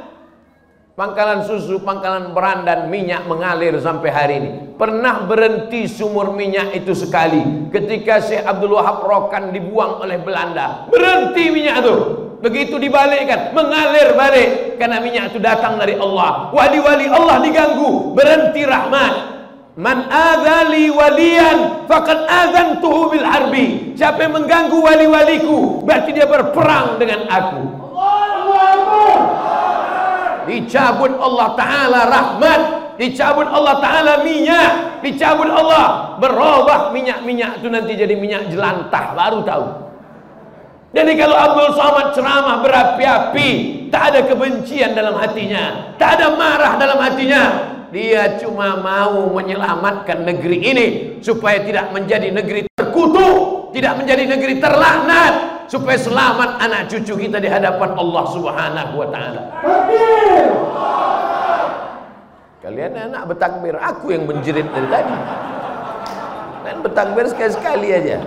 pangkalan 0.99 1.47
susu 1.47 1.79
pangkalan 1.79 2.35
berandan 2.35 2.91
minyak 2.91 3.23
mengalir 3.31 3.79
sampai 3.79 4.11
hari 4.11 4.35
ini. 4.43 4.51
Pernah 4.75 5.31
berhenti 5.31 5.87
sumur 5.87 6.35
minyak 6.35 6.75
itu 6.75 6.91
sekali. 6.99 7.71
Ketika 7.71 8.19
Syekh 8.19 8.43
Abdul 8.43 8.75
Wahab 8.75 9.07
Rokan 9.07 9.55
dibuang 9.55 10.03
oleh 10.03 10.19
Belanda 10.19 10.91
berhenti 10.91 11.55
minyak 11.55 11.87
itu. 11.87 11.97
Begitu 12.39 12.79
dibalikkan 12.79 13.55
mengalir 13.55 14.15
balik. 14.19 14.79
Karena 14.79 14.99
minyak 14.99 15.35
itu 15.35 15.39
datang 15.39 15.79
dari 15.79 15.95
Allah. 15.99 16.51
Wali-wali 16.55 17.07
Allah 17.11 17.43
diganggu. 17.43 18.15
Berhenti 18.15 18.63
rahmat. 18.63 19.39
Man 19.79 20.11
adzali 20.11 20.91
waliyan 20.91 21.87
faqad 21.87 22.27
adzantuhu 22.27 23.15
bil 23.15 23.27
harbi. 23.27 23.95
Siapa 23.95 24.27
yang 24.27 24.39
mengganggu 24.39 24.75
wali-waliku 24.75 25.87
berarti 25.87 26.11
dia 26.15 26.27
berperang 26.27 26.99
dengan 26.99 27.27
aku. 27.31 27.78
Dicabut 30.49 31.13
Allah 31.21 31.49
taala 31.55 32.01
rahmat. 32.09 32.63
Dicabut 32.99 33.47
Allah 33.47 33.79
Ta'ala 33.79 34.27
minyak, 34.27 34.99
dicabut 35.07 35.47
Allah, 35.47 36.19
berubah 36.19 36.91
minyak-minyak 36.91 37.63
itu 37.63 37.71
nanti 37.71 37.95
jadi 37.95 38.11
minyak 38.19 38.51
jelantah, 38.51 39.15
baru 39.15 39.47
tahu. 39.47 39.67
Jadi 40.91 41.13
kalau 41.15 41.39
Abdul 41.39 41.79
Somad 41.79 42.11
ceramah 42.11 42.59
berapi-api, 42.59 43.51
tak 43.95 44.03
ada 44.11 44.21
kebencian 44.27 44.99
dalam 44.99 45.15
hatinya, 45.15 45.95
tak 45.95 46.19
ada 46.19 46.35
marah 46.35 46.75
dalam 46.75 46.99
hatinya, 46.99 47.43
dia 47.95 48.35
cuma 48.43 48.83
mau 48.83 49.31
menyelamatkan 49.31 50.27
negeri 50.27 50.59
ini 50.59 50.87
supaya 51.23 51.63
tidak 51.63 51.95
menjadi 51.95 52.35
negeri 52.35 52.67
terkutuk, 52.75 53.71
tidak 53.79 53.95
menjadi 53.95 54.27
negeri 54.27 54.59
terlaknat, 54.59 55.35
supaya 55.69 56.01
selamat 56.01 56.65
anak 56.65 56.89
cucu 56.89 57.29
kita 57.29 57.37
di 57.39 57.47
hadapan 57.47 57.93
Allah 57.93 58.25
Subhanahu 58.33 58.93
wa 58.97 59.09
taala. 59.13 59.43
Kalian 62.65 62.93
enak 62.97 63.23
bertakbir, 63.29 63.77
aku 63.77 64.13
yang 64.13 64.25
menjerit 64.25 64.67
dari 64.67 64.89
tadi. 64.89 65.17
Dan 66.65 66.85
bertakbir 66.85 67.25
sekali-sekali 67.31 67.89
aja. 67.93 68.19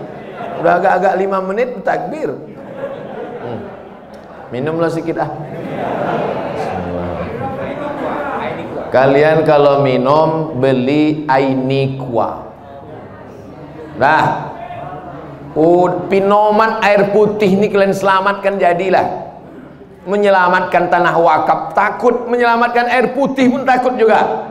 Udah 0.62 0.81
agak-agak 0.81 1.13
lima 1.17 1.41
menit 1.45 1.77
bertakbir. 1.77 2.29
Hmm. 3.41 3.60
Minumlah 4.53 4.89
sedikit 4.93 5.25
ah. 5.25 5.31
Kalian 8.91 9.48
kalau 9.48 9.81
minum 9.81 10.60
beli 10.60 11.24
ainikwa. 11.25 12.51
Nah, 13.95 14.50
pinoman 16.08 16.79
air 16.79 17.12
putih 17.12 17.60
ini 17.60 17.67
kalian 17.67 17.96
selamatkan 17.96 18.55
jadilah. 18.55 19.31
Menyelamatkan 20.08 20.89
tanah 20.89 21.15
wakaf. 21.20 21.77
Takut 21.77 22.25
menyelamatkan 22.25 22.89
air 22.89 23.13
putih 23.13 23.51
pun 23.51 23.62
takut 23.67 23.93
juga. 24.00 24.50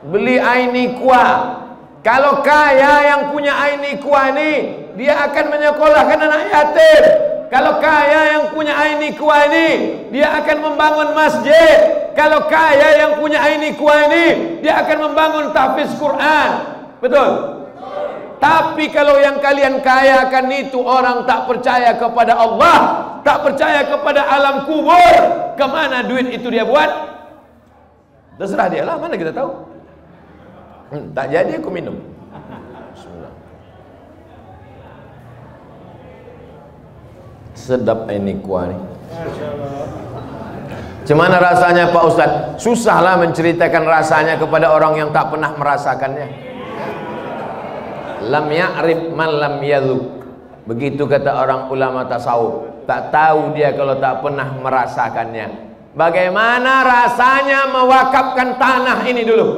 Beli 0.00 0.40
aini 0.40 0.96
kuah 0.96 1.60
kalau 2.00 2.40
kaya 2.40 3.12
yang 3.12 3.22
punya 3.28 3.52
aini 3.52 4.00
kuah 4.00 4.32
ini 4.32 4.52
dia 4.96 5.20
akan 5.28 5.44
menyekolahkan 5.52 6.18
anak 6.20 6.42
yatim. 6.48 7.04
Kalau 7.50 7.82
kaya 7.82 8.20
yang 8.38 8.44
punya 8.54 8.72
aini 8.72 9.12
kuah 9.18 9.50
ini 9.50 9.68
dia 10.08 10.32
akan 10.40 10.56
membangun 10.64 11.12
masjid. 11.12 11.78
Kalau 12.16 12.48
kaya 12.48 13.04
yang 13.04 13.12
punya 13.20 13.42
aini 13.44 13.76
kuah 13.76 14.08
ini 14.08 14.26
dia 14.64 14.80
akan 14.80 15.12
membangun 15.12 15.52
tahfiz 15.52 15.92
Quran. 16.00 16.50
Betul 17.04 17.59
tapi 18.40 18.88
kalau 18.88 19.20
yang 19.20 19.36
kalian 19.36 19.84
kayakan 19.84 20.48
itu 20.48 20.80
orang 20.80 21.28
tak 21.28 21.44
percaya 21.44 21.92
kepada 21.92 22.32
Allah, 22.32 22.76
tak 23.20 23.44
percaya 23.44 23.84
kepada 23.84 24.24
alam 24.24 24.64
kubur, 24.64 25.20
kemana 25.60 26.08
duit 26.08 26.32
itu 26.32 26.48
dia 26.48 26.64
buat? 26.64 26.88
Terserah 28.40 28.72
dia 28.72 28.88
lah, 28.88 28.96
mana 28.96 29.20
kita 29.20 29.36
tahu? 29.36 29.52
Hmm, 30.88 31.12
tak 31.12 31.28
jadi 31.28 31.60
aku 31.60 31.68
minum. 31.68 32.00
Bismillah. 32.96 33.32
Sedap 37.52 38.08
ini 38.08 38.40
kuah 38.40 38.72
ni. 38.72 38.76
Cemana 41.04 41.36
rasanya 41.44 41.92
Pak 41.92 42.04
Ustaz? 42.08 42.30
Susahlah 42.56 43.20
menceritakan 43.20 43.84
rasanya 43.84 44.40
kepada 44.40 44.72
orang 44.72 44.96
yang 44.96 45.10
tak 45.12 45.28
pernah 45.28 45.52
merasakannya 45.52 46.49
lam 48.24 48.46
ya'rif 48.52 49.12
man 49.12 49.30
lam 49.40 49.54
yadhuk. 49.64 50.20
Begitu 50.68 51.08
kata 51.08 51.34
orang 51.34 51.72
ulama 51.72 52.04
tasawuf. 52.04 52.84
Tak 52.84 53.10
tahu 53.14 53.56
dia 53.56 53.72
kalau 53.72 53.96
tak 53.96 54.20
pernah 54.20 54.48
merasakannya. 54.60 55.70
Bagaimana 55.96 56.86
rasanya 56.86 57.66
mewakafkan 57.70 58.54
tanah 58.60 59.02
ini 59.08 59.26
dulu? 59.26 59.48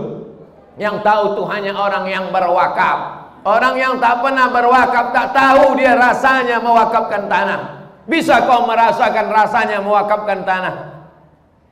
Yang 0.81 1.05
tahu 1.05 1.25
tuh 1.37 1.47
hanya 1.53 1.77
orang 1.77 2.09
yang 2.09 2.33
berwakaf. 2.33 3.29
Orang 3.43 3.75
yang 3.75 3.99
tak 3.99 4.23
pernah 4.23 4.49
berwakaf 4.49 5.11
tak 5.11 5.35
tahu 5.35 5.77
dia 5.77 5.99
rasanya 5.99 6.63
mewakafkan 6.63 7.27
tanah. 7.27 7.61
Bisa 8.07 8.47
kau 8.49 8.65
merasakan 8.65 9.27
rasanya 9.31 9.79
mewakafkan 9.83 10.43
tanah? 10.43 10.75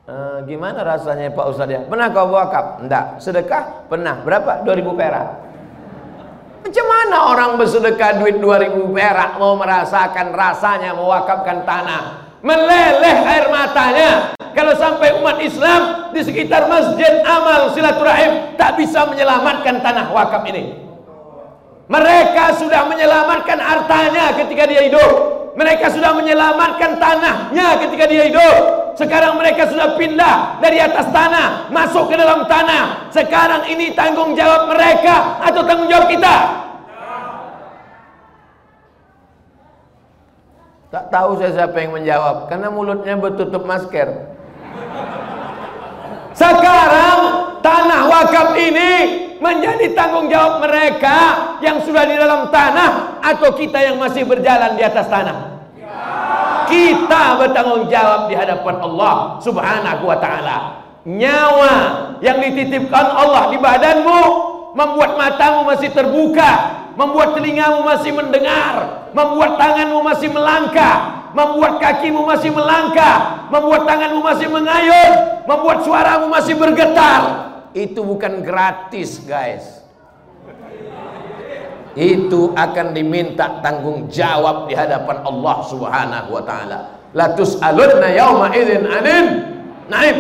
E, 0.06 0.14
gimana 0.46 0.82
rasanya 0.82 1.32
Pak 1.32 1.46
Ustaz 1.50 1.70
ya? 1.70 1.80
Pernah 1.86 2.08
kau 2.12 2.30
wakaf 2.30 2.82
enggak. 2.82 3.18
Sedekah? 3.18 3.88
Pernah. 3.90 4.22
Berapa? 4.22 4.62
2000 4.62 4.98
perak 4.98 5.49
macam 6.70 6.86
orang 7.34 7.50
bersedekah 7.58 8.22
duit 8.22 8.38
2000 8.38 8.94
perak 8.94 9.30
mau 9.42 9.58
merasakan 9.58 10.30
rasanya 10.30 10.94
mewakafkan 10.94 11.66
tanah? 11.66 12.02
Meleleh 12.46 13.16
air 13.26 13.50
matanya. 13.50 14.38
Kalau 14.54 14.78
sampai 14.78 15.18
umat 15.18 15.42
Islam 15.42 16.14
di 16.14 16.22
sekitar 16.22 16.70
masjid 16.70 17.26
amal 17.26 17.74
silaturahim 17.74 18.54
tak 18.54 18.78
bisa 18.78 19.02
menyelamatkan 19.10 19.82
tanah 19.82 20.14
wakaf 20.14 20.46
ini. 20.46 20.78
Mereka 21.90 22.62
sudah 22.62 22.86
menyelamatkan 22.86 23.58
hartanya 23.58 24.30
ketika 24.38 24.70
dia 24.70 24.86
hidup. 24.86 25.10
Mereka 25.58 25.90
sudah 25.90 26.14
menyelamatkan 26.14 27.02
tanahnya 27.02 27.82
ketika 27.82 28.06
dia 28.06 28.30
hidup. 28.30 28.94
Sekarang 28.94 29.34
mereka 29.34 29.66
sudah 29.66 29.98
pindah 29.98 30.62
dari 30.62 30.78
atas 30.78 31.10
tanah 31.10 31.66
masuk 31.74 32.06
ke 32.06 32.14
dalam 32.14 32.46
tanah. 32.46 33.10
Sekarang 33.10 33.66
ini 33.66 33.90
tanggung 33.98 34.38
jawab 34.38 34.70
mereka 34.70 35.42
atau 35.42 35.66
tanggung 35.66 35.90
jawab 35.90 36.06
kita? 36.06 36.59
Tak 40.90 41.06
tahu 41.14 41.38
saya 41.38 41.54
siapa 41.54 41.78
yang 41.78 41.94
menjawab 41.94 42.50
karena 42.50 42.66
mulutnya 42.66 43.14
bertutup 43.14 43.62
masker. 43.62 44.10
Sekarang 46.34 47.18
tanah 47.62 48.02
wakaf 48.10 48.58
ini 48.58 48.92
menjadi 49.38 49.94
tanggung 49.94 50.26
jawab 50.26 50.66
mereka 50.66 51.16
yang 51.62 51.78
sudah 51.86 52.04
di 52.06 52.18
dalam 52.18 52.50
tanah 52.50 53.22
atau 53.22 53.54
kita 53.54 53.78
yang 53.78 54.02
masih 54.02 54.26
berjalan 54.26 54.74
di 54.74 54.82
atas 54.82 55.06
tanah 55.06 55.60
kita 56.70 57.22
bertanggung 57.42 57.90
jawab 57.90 58.30
di 58.30 58.38
hadapan 58.38 58.78
Allah 58.78 59.42
Subhanahu 59.42 60.06
wa 60.06 60.18
taala. 60.22 60.58
Nyawa 61.02 61.74
yang 62.22 62.38
dititipkan 62.38 63.06
Allah 63.10 63.50
di 63.50 63.58
badanmu 63.58 64.20
membuat 64.78 65.18
matamu 65.18 65.66
masih 65.66 65.90
terbuka, 65.90 66.78
membuat 66.94 67.34
telingamu 67.34 67.82
masih 67.82 68.14
mendengar, 68.14 68.99
membuat 69.12 69.58
tanganmu 69.58 70.00
masih 70.02 70.28
melangkah, 70.30 70.96
membuat 71.34 71.78
kakimu 71.82 72.26
masih 72.26 72.50
melangkah, 72.50 73.46
membuat 73.50 73.86
tanganmu 73.86 74.20
masih 74.22 74.48
mengayun, 74.50 75.12
membuat 75.46 75.82
suaramu 75.86 76.26
masih 76.30 76.54
bergetar. 76.58 77.22
Itu 77.70 78.02
bukan 78.02 78.42
gratis, 78.42 79.22
guys 79.22 79.80
itu 81.98 82.54
akan 82.54 82.94
diminta 82.94 83.58
tanggung 83.58 84.06
jawab 84.06 84.70
di 84.70 84.78
hadapan 84.78 85.26
Allah 85.26 85.56
Subhanahu 85.66 86.28
wa 86.30 86.42
taala. 86.46 86.78
La 87.10 87.34
tus'alunna 87.34 88.14
yauma 88.14 88.54
idzin 88.54 88.86
anin 88.86 89.26
naim 89.90 90.16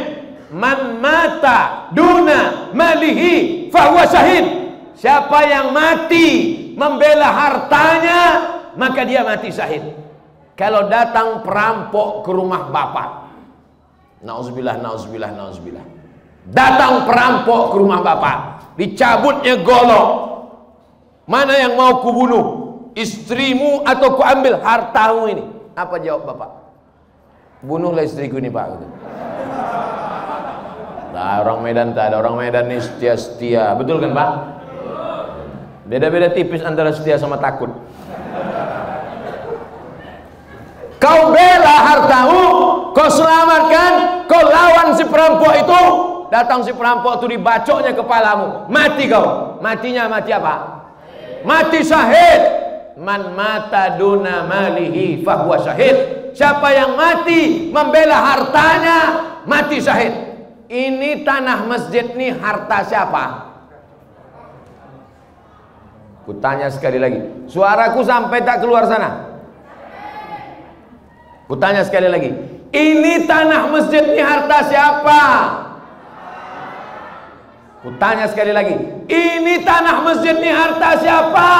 man 0.50 0.98
mata 0.98 1.86
duna 1.94 2.74
malihi 2.74 3.66
fahuwa 3.70 4.02
syahid. 4.10 4.46
Siapa 4.98 5.46
yang 5.46 5.72
mati 5.72 6.28
membela 6.74 7.30
hartanya 7.30 8.20
maka 8.74 9.06
dia 9.06 9.22
mati 9.22 9.50
syahid. 9.50 9.94
Kalau 10.58 10.92
datang 10.92 11.40
perampok 11.40 12.26
ke 12.26 12.30
rumah 12.30 12.68
bapak. 12.68 13.32
Nauzubillah, 14.20 14.76
nauzubillah, 14.76 15.32
nauzubillah. 15.32 15.86
Datang 16.44 17.08
perampok 17.08 17.72
ke 17.72 17.76
rumah 17.80 18.00
bapak, 18.04 18.36
dicabutnya 18.76 19.60
golok, 19.64 20.30
Mana 21.30 21.54
yang 21.54 21.78
mau 21.78 22.02
kubunuh? 22.02 22.44
Istrimu 22.98 23.86
atau 23.86 24.18
kuambil 24.18 24.58
hartamu 24.58 25.30
ini? 25.30 25.46
Apa 25.78 26.02
jawab 26.02 26.26
bapak? 26.26 26.50
Bunuhlah 27.62 28.02
istriku 28.02 28.42
ini 28.42 28.50
pak. 28.50 28.82
Nah, 31.14 31.38
orang 31.46 31.62
Medan 31.62 31.94
tak 31.94 32.10
ada 32.10 32.18
orang 32.18 32.34
Medan 32.34 32.66
ini 32.66 32.82
setia-setia, 32.82 33.78
betul 33.78 34.02
kan 34.02 34.10
pak? 34.10 34.30
Beda-beda 35.86 36.34
tipis 36.34 36.66
antara 36.66 36.90
setia 36.90 37.14
sama 37.14 37.38
takut. 37.38 37.70
Kau 41.00 41.32
bela 41.32 41.76
hartamu, 41.80 42.44
kau 42.92 43.08
selamatkan, 43.08 44.28
kau 44.28 44.44
lawan 44.44 44.92
si 44.92 45.04
perampok 45.08 45.52
itu, 45.56 45.82
datang 46.28 46.60
si 46.60 46.76
perampok 46.76 47.24
itu 47.24 47.40
dibacoknya 47.40 47.96
kepalamu, 47.96 48.68
mati 48.68 49.08
kau. 49.08 49.56
Matinya 49.64 50.12
mati 50.12 50.28
apa? 50.28 50.80
mati 51.44 51.80
syahid. 51.84 52.42
Man 53.00 53.32
mata 53.32 53.96
duna 53.96 54.44
malihi 54.44 55.24
fahuwa 55.24 55.56
syahid. 55.64 55.96
Siapa 56.36 56.68
yang 56.68 57.00
mati 57.00 57.72
membela 57.72 58.20
hartanya 58.20 58.98
mati 59.48 59.80
syahid. 59.80 60.12
Ini 60.68 61.24
tanah 61.24 61.64
masjid 61.64 62.12
ini 62.12 62.28
harta 62.30 62.84
siapa? 62.84 63.24
Kutanya 66.28 66.68
sekali 66.68 67.00
lagi. 67.00 67.48
Suaraku 67.48 68.04
sampai 68.04 68.44
tak 68.44 68.62
keluar 68.62 68.84
sana 68.84 69.29
kutanya 71.50 71.82
sekali 71.82 72.06
lagi 72.06 72.30
ini 72.70 73.26
tanah 73.26 73.66
masjid 73.74 74.06
ini 74.06 74.22
harta 74.22 74.58
siapa 74.70 75.22
Kutanya 77.80 78.28
sekali 78.28 78.52
lagi, 78.52 78.76
ini 79.08 79.64
tanah 79.64 80.04
masjid 80.04 80.36
ini 80.36 80.52
harta 80.52 81.00
siapa? 81.00 81.52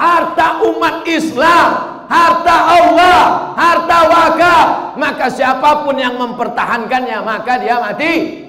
Harta 0.00 0.64
umat 0.64 1.04
Islam, 1.04 1.68
harta 2.08 2.56
Allah, 2.72 3.20
harta 3.52 3.98
wakaf. 4.08 4.68
Maka 4.96 5.28
siapa 5.28 5.84
pun 5.84 6.00
yang 6.00 6.16
mempertahankannya, 6.16 7.18
maka 7.20 7.60
dia 7.60 7.76
mati. 7.76 8.48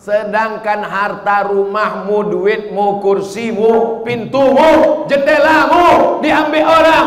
Sedangkan 0.00 0.80
harta 0.80 1.44
rumahmu, 1.44 2.32
duitmu, 2.32 3.04
kursimu, 3.04 4.00
pintumu, 4.00 5.04
jendelamu 5.04 6.24
diambil 6.24 6.64
orang. 6.64 7.06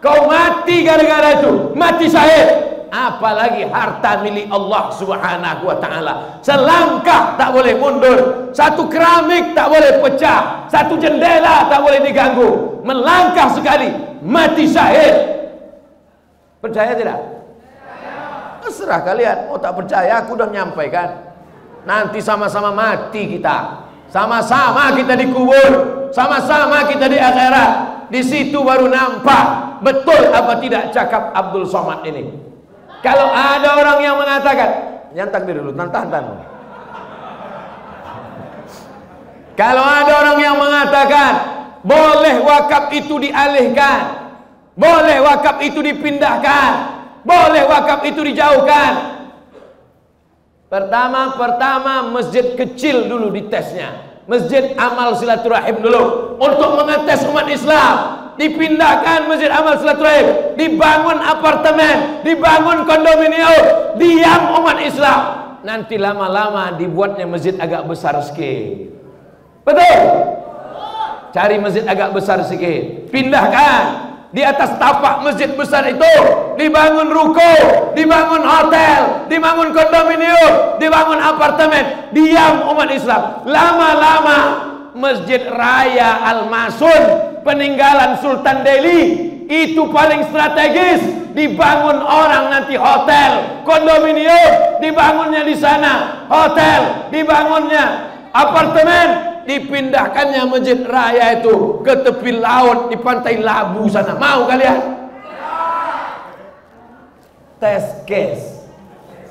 Kau 0.00 0.24
mati 0.24 0.80
gara-gara 0.80 1.36
itu, 1.36 1.76
mati 1.76 2.08
syahid 2.08 2.70
apalagi 2.90 3.62
harta 3.70 4.18
milik 4.20 4.50
Allah 4.50 4.90
Subhanahu 4.98 5.62
wa 5.62 5.76
taala. 5.78 6.14
Selangkah 6.42 7.38
tak 7.38 7.54
boleh 7.54 7.78
mundur, 7.78 8.50
satu 8.50 8.90
keramik 8.90 9.54
tak 9.54 9.70
boleh 9.70 10.02
pecah, 10.02 10.66
satu 10.66 10.98
jendela 10.98 11.70
tak 11.70 11.80
boleh 11.80 12.02
diganggu. 12.02 12.82
Melangkah 12.82 13.54
sekali 13.54 13.94
mati 14.20 14.66
syahid. 14.66 15.14
Percaya 16.60 16.92
tidak? 16.92 17.18
Terserah 18.60 19.00
kalian, 19.00 19.48
mau 19.48 19.56
tak 19.56 19.72
percaya 19.72 20.20
aku 20.20 20.36
dah 20.36 20.48
menyampaikan. 20.50 21.29
Nanti 21.84 22.18
sama-sama 22.20 22.70
mati 22.74 23.38
kita. 23.38 23.88
Sama-sama 24.10 24.90
kita 24.98 25.14
dikubur, 25.14 25.72
sama-sama 26.10 26.84
kita 26.90 27.06
di 27.06 27.18
akhirat. 27.18 27.70
Di 28.10 28.20
situ 28.26 28.58
baru 28.66 28.90
nampak 28.90 29.78
betul 29.86 30.34
apa 30.34 30.58
tidak 30.58 30.90
cakap 30.90 31.30
Abdul 31.30 31.62
Somad 31.62 32.02
ini. 32.02 32.26
Kalau 33.00 33.30
ada 33.30 33.78
orang 33.80 33.98
yang 34.02 34.16
mengatakan, 34.18 34.70
yang 35.14 35.30
takbir 35.30 35.56
dulu, 35.56 35.72
tahan-tahan. 35.72 36.26
Kalau 39.56 39.84
ada 39.84 40.12
orang 40.24 40.38
yang 40.40 40.56
mengatakan, 40.56 41.32
boleh 41.80 42.44
wakaf 42.44 42.92
itu 42.92 43.14
dialihkan, 43.28 44.00
boleh 44.76 45.20
wakaf 45.20 45.60
itu 45.64 45.80
dipindahkan, 45.80 46.70
boleh 47.24 47.62
wakaf 47.68 48.00
itu 48.04 48.20
dijauhkan. 48.24 49.19
Pertama-pertama 50.70 52.14
masjid 52.14 52.54
kecil 52.54 53.10
dulu 53.10 53.34
ditesnya. 53.34 54.06
Masjid 54.30 54.78
amal 54.78 55.18
silaturahim 55.18 55.82
dulu 55.82 56.38
untuk 56.38 56.78
mengetes 56.78 57.26
umat 57.26 57.50
Islam 57.50 57.94
dipindahkan 58.38 59.26
masjid 59.26 59.50
amal 59.50 59.74
silaturahim, 59.82 60.54
dibangun 60.54 61.18
apartemen, 61.18 62.22
dibangun 62.22 62.86
kondominium, 62.86 63.64
diam 63.98 64.62
umat 64.62 64.78
Islam. 64.86 65.20
Nanti 65.66 65.98
lama-lama 65.98 66.78
dibuatnya 66.78 67.26
masjid 67.26 67.58
agak 67.58 67.90
besar 67.90 68.14
sikit. 68.22 68.94
Betul? 69.66 69.98
Cari 71.34 71.58
masjid 71.58 71.82
agak 71.82 72.14
besar 72.14 72.46
sikit, 72.46 73.10
pindahkan 73.10 74.09
di 74.30 74.46
atas 74.46 74.78
tapak 74.78 75.26
masjid 75.26 75.50
besar 75.58 75.82
itu 75.90 76.14
dibangun 76.54 77.10
ruko, 77.10 77.54
dibangun 77.98 78.46
hotel, 78.46 79.26
dibangun 79.26 79.74
kondominium, 79.74 80.78
dibangun 80.78 81.18
apartemen. 81.18 82.14
Diam 82.14 82.70
umat 82.70 82.90
Islam. 82.94 83.42
Lama-lama 83.46 84.38
Masjid 84.94 85.42
Raya 85.50 86.22
Al-Masun 86.30 87.02
peninggalan 87.42 88.18
Sultan 88.22 88.62
Delhi 88.62 89.30
itu 89.50 89.82
paling 89.90 90.30
strategis 90.30 91.02
dibangun 91.34 91.98
orang 92.02 92.54
nanti 92.54 92.74
hotel 92.74 93.62
kondominium 93.66 94.78
dibangunnya 94.82 95.42
di 95.46 95.54
sana 95.58 96.26
hotel 96.26 97.10
dibangunnya 97.14 98.14
apartemen 98.34 99.29
dipindahkannya 99.44 100.42
masjid 100.48 100.80
raya 100.84 101.40
itu 101.40 101.80
ke 101.84 101.94
tepi 102.04 102.36
laut 102.36 102.92
di 102.92 102.96
pantai 103.00 103.40
Labu 103.40 103.88
sana 103.88 104.16
mau 104.16 104.44
kalian 104.48 104.78
tes 107.60 108.04
case 108.08 108.68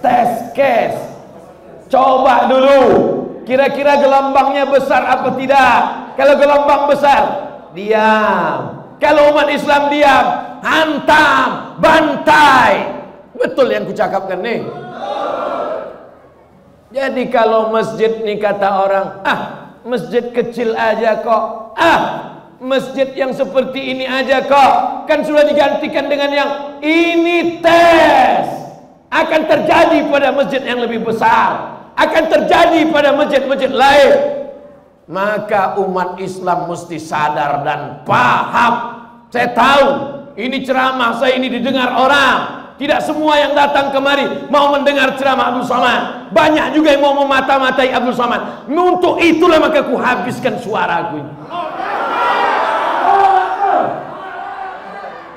tes 0.01 0.53
case 0.53 0.99
coba 1.89 2.49
dulu 2.49 2.81
kira-kira 3.45 3.97
gelombangnya 3.97 4.69
besar 4.69 5.01
apa 5.05 5.33
tidak 5.37 5.77
kalau 6.19 6.33
gelombang 6.37 6.83
besar 6.91 7.49
diam. 7.73 8.59
Kalau 8.99 9.31
umat 9.31 9.47
Islam 9.47 9.87
diam, 9.87 10.25
hantam, 10.59 11.79
bantai. 11.79 12.99
Betul 13.31 13.71
yang 13.71 13.87
kucakapkan 13.87 14.43
nih. 14.43 14.67
Jadi 16.89 17.23
kalau 17.29 17.69
masjid 17.69 18.19
nih 18.19 18.41
kata 18.41 18.67
orang, 18.67 19.07
ah 19.23 19.41
masjid 19.89 20.29
kecil 20.29 20.77
aja 20.77 21.25
kok. 21.25 21.73
Ah 21.73 22.01
masjid 22.61 23.09
yang 23.17 23.33
seperti 23.33 23.97
ini 23.97 24.05
aja 24.05 24.45
kok. 24.45 25.05
Kan 25.09 25.25
sudah 25.25 25.49
digantikan 25.49 26.05
dengan 26.05 26.29
yang 26.29 26.51
ini 26.85 27.57
tes. 27.65 28.45
Akan 29.09 29.49
terjadi 29.49 30.05
pada 30.05 30.29
masjid 30.29 30.61
yang 30.61 30.85
lebih 30.85 31.01
besar. 31.01 31.81
Akan 31.97 32.29
terjadi 32.29 32.85
pada 32.93 33.17
masjid-masjid 33.17 33.73
lain 33.73 34.39
maka 35.09 35.73
umat 35.81 36.21
Islam 36.21 36.69
mesti 36.69 37.01
sadar 37.01 37.65
dan 37.65 38.05
paham. 38.05 38.73
Saya 39.33 39.49
tahu 39.57 39.87
ini 40.37 40.61
ceramah 40.61 41.17
saya 41.17 41.33
ini 41.33 41.49
didengar 41.49 41.97
orang. 41.97 42.58
Tidak 42.79 43.03
semua 43.03 43.35
yang 43.35 43.51
datang 43.51 43.91
kemari 43.91 44.47
mau 44.47 44.71
mendengar 44.71 45.19
ceramah 45.19 45.51
Abdul 45.51 45.67
Somad. 45.67 46.31
Banyak 46.31 46.71
juga 46.71 46.95
yang 46.95 47.03
mau 47.03 47.11
memata-matai 47.11 47.91
Abdul 47.91 48.15
Somad. 48.15 48.71
Untuk 48.71 49.19
itulah 49.19 49.59
maka 49.59 49.83
ku 49.83 49.99
habiskan 49.99 50.55
suaraku 50.63 51.19
ini. 51.19 51.33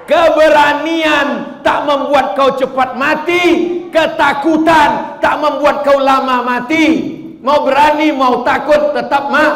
Keberanian 0.06 1.58
tak 1.66 1.82
membuat 1.82 2.38
kau 2.38 2.54
cepat 2.54 2.94
mati. 2.94 3.42
Ketakutan 3.90 5.18
tak 5.18 5.34
membuat 5.42 5.82
kau 5.82 5.98
lama 5.98 6.46
mati. 6.46 7.18
Mau 7.42 7.66
berani, 7.66 8.14
mau 8.14 8.46
takut, 8.46 8.94
tetap 8.94 9.34
ma 9.34 9.46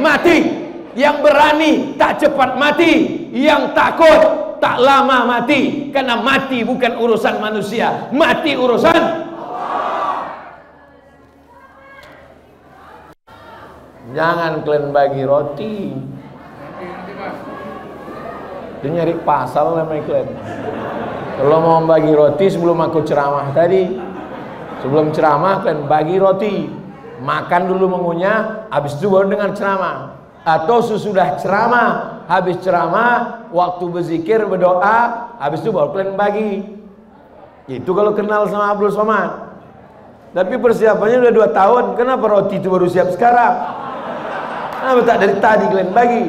mati. 0.00 0.64
Yang 0.96 1.16
berani 1.20 1.72
tak 2.00 2.24
cepat 2.24 2.56
mati, 2.56 3.28
yang 3.36 3.76
takut 3.76 4.47
tak 4.58 4.82
lama 4.82 5.24
mati. 5.26 5.90
Karena 5.90 6.18
mati 6.20 6.62
bukan 6.62 6.98
urusan 6.98 7.40
manusia, 7.42 8.10
mati 8.12 8.54
urusan 8.54 9.28
Jangan 14.18 14.64
kalian 14.64 14.90
bagi 14.90 15.22
roti. 15.22 15.92
Itu 18.78 18.86
nyari 18.88 19.14
pasal 19.22 19.78
namanya 19.78 20.02
kalian. 20.10 20.28
Kalau 21.38 21.58
mau 21.62 21.78
bagi 21.86 22.12
roti 22.16 22.46
sebelum 22.50 22.82
aku 22.82 23.06
ceramah 23.06 23.52
tadi, 23.54 23.94
sebelum 24.82 25.14
ceramah 25.14 25.62
kalian 25.62 25.86
bagi 25.86 26.16
roti 26.18 26.54
makan 27.22 27.70
dulu 27.70 27.94
mengunyah, 27.94 28.70
habis 28.74 28.98
itu 28.98 29.06
baru 29.06 29.30
dengar 29.30 29.54
ceramah. 29.54 30.18
Atau 30.42 30.80
sesudah 30.80 31.36
ceramah, 31.36 32.17
habis 32.28 32.60
ceramah, 32.60 33.48
waktu 33.48 33.84
berzikir, 33.88 34.44
berdoa, 34.44 35.32
habis 35.40 35.64
itu 35.64 35.72
baru 35.72 35.96
kalian 35.96 36.12
bagi. 36.12 36.52
Itu 37.64 37.96
kalau 37.96 38.12
kenal 38.12 38.44
sama 38.52 38.76
Abdul 38.76 38.92
Somad. 38.92 39.48
Tapi 40.36 40.60
persiapannya 40.60 41.24
udah 41.24 41.32
dua 41.32 41.48
tahun, 41.56 41.96
kenapa 41.96 42.28
roti 42.28 42.60
itu 42.60 42.68
baru 42.68 42.84
siap 42.84 43.16
sekarang? 43.16 43.80
Kenapa 44.76 45.00
tak 45.08 45.16
dari 45.24 45.34
tadi 45.40 45.64
kalian 45.72 45.90
bagi? 45.96 46.24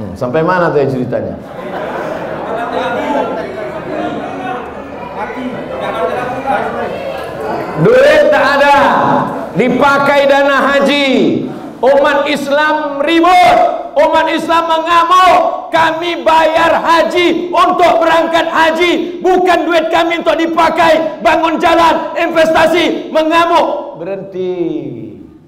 Hmm, 0.00 0.12
sampai 0.16 0.40
mana 0.40 0.72
tuh 0.72 0.88
ceritanya? 0.88 1.36
Duit 7.82 8.22
tak 8.30 8.44
ada. 8.58 8.76
Dipakai 9.58 10.30
dana 10.30 10.56
haji. 10.72 11.06
Umat 11.82 12.30
Islam 12.30 13.02
ribut. 13.02 13.58
Umat 13.98 14.26
Islam 14.30 14.70
mengamuk. 14.70 15.68
Kami 15.72 16.20
bayar 16.20 16.84
haji 16.84 17.50
Untuk 17.50 18.00
berangkat 18.00 18.46
haji. 18.48 19.20
Bukan 19.20 19.58
duit 19.66 19.90
kami 19.90 20.22
untuk 20.22 20.38
dipakai. 20.38 21.20
Bangun 21.20 21.58
jalan, 21.58 22.14
investasi 22.16 23.10
Mengamuk. 23.10 23.98
Berhenti. 23.98 24.54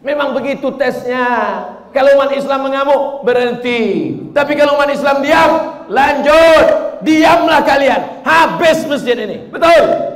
Memang 0.05 0.37
begitu 0.37 0.69
tesnya. 0.77 1.65
Kalau 1.95 2.19
umat 2.19 2.35
Islam 2.35 2.67
mengamuk 2.67 3.23
Berhenti. 3.23 4.13
Tapi 4.35 4.59
kalau 4.59 4.75
umat 4.77 4.91
Islam 4.91 5.23
diam 5.23 5.51
Lanjut. 5.87 6.67
Diamlah 7.07 7.63
kalian. 7.63 8.27
Habis 8.27 8.85
masjid 8.91 9.17
ini. 9.17 9.49
Betul? 9.53 10.15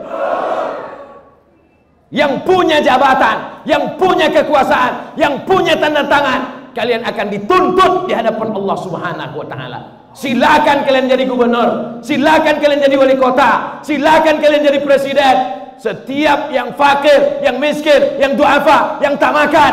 Yang 2.08 2.40
punya 2.44 2.80
jabatan, 2.80 3.64
yang 3.68 3.96
punya 4.00 4.32
kekuasaan, 4.32 5.16
yang 5.20 5.44
punya 5.44 5.76
tanda 5.76 6.04
tangan. 6.08 6.58
kalian 6.78 7.02
akan 7.02 7.26
dituntut 7.26 8.06
di 8.06 8.14
hadapan 8.14 8.54
Allah 8.54 8.76
Subhanahu 8.78 9.34
wa 9.34 9.46
taala. 9.50 9.80
Silakan 10.14 10.86
kalian 10.86 11.10
jadi 11.10 11.24
gubernur, 11.26 12.00
silakan 12.06 12.62
kalian 12.62 12.86
jadi 12.86 12.94
wali 12.94 13.18
kota, 13.18 13.82
silakan 13.82 14.38
kalian 14.38 14.62
jadi 14.62 14.78
presiden. 14.82 15.36
Setiap 15.78 16.50
yang 16.50 16.74
fakir, 16.74 17.38
yang 17.42 17.58
miskin, 17.62 18.18
yang 18.18 18.34
duafa, 18.34 18.98
yang 18.98 19.14
tak 19.14 19.30
makan, 19.30 19.72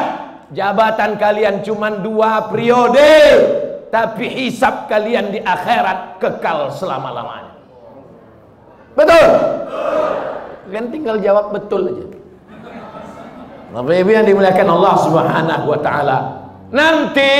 jabatan 0.54 1.18
kalian 1.18 1.66
cuma 1.66 1.90
dua 1.98 2.46
periode, 2.50 3.14
tapi 3.90 4.30
hisap 4.30 4.86
kalian 4.86 5.34
di 5.34 5.42
akhirat 5.42 6.22
kekal 6.22 6.70
selama-lamanya. 6.74 7.58
Betul? 8.94 9.26
Kan 10.70 10.86
tinggal 10.94 11.18
jawab 11.22 11.54
betul 11.58 11.90
aja. 11.90 12.15
Bapak 13.74 13.96
Ibu 13.96 14.10
yang 14.14 14.26
dimuliakan 14.26 14.68
Allah 14.70 14.96
Subhanahu 15.02 15.66
wa 15.70 15.80
taala. 15.82 16.18
Nanti 16.70 17.34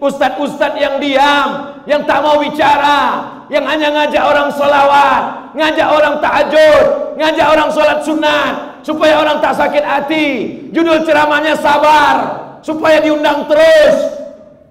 ustadz-ustadz 0.00 0.80
yang 0.80 0.96
diam, 0.98 1.48
yang 1.84 2.02
tak 2.08 2.24
mau 2.24 2.40
bicara, 2.40 3.28
yang 3.52 3.64
hanya 3.68 3.92
ngajak 3.92 4.24
orang 4.24 4.48
solawat, 4.52 5.52
ngajak 5.52 5.88
orang 5.88 6.14
tahajud, 6.20 6.84
ngajak 7.20 7.46
orang 7.46 7.68
sholat 7.70 7.98
sunat, 8.02 8.52
supaya 8.80 9.20
orang 9.20 9.38
tak 9.40 9.54
sakit 9.56 9.84
hati. 9.84 10.26
Judul 10.72 11.04
ceramahnya 11.04 11.56
sabar, 11.60 12.16
supaya 12.64 13.00
diundang 13.00 13.48
terus. 13.48 13.96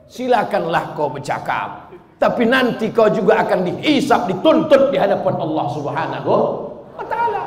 Silakanlah 0.09 0.93
kau 0.93 1.09
bercakap. 1.09 1.89
Tapi 2.21 2.47
nanti 2.47 2.87
kau 2.93 3.11
juga 3.11 3.43
akan 3.43 3.67
dihisap, 3.67 4.31
dituntut 4.31 4.93
di 4.93 4.97
hadapan 5.01 5.35
Allah 5.43 5.65
Subhanahu 5.75 6.33
wa 6.95 7.05
taala. 7.09 7.43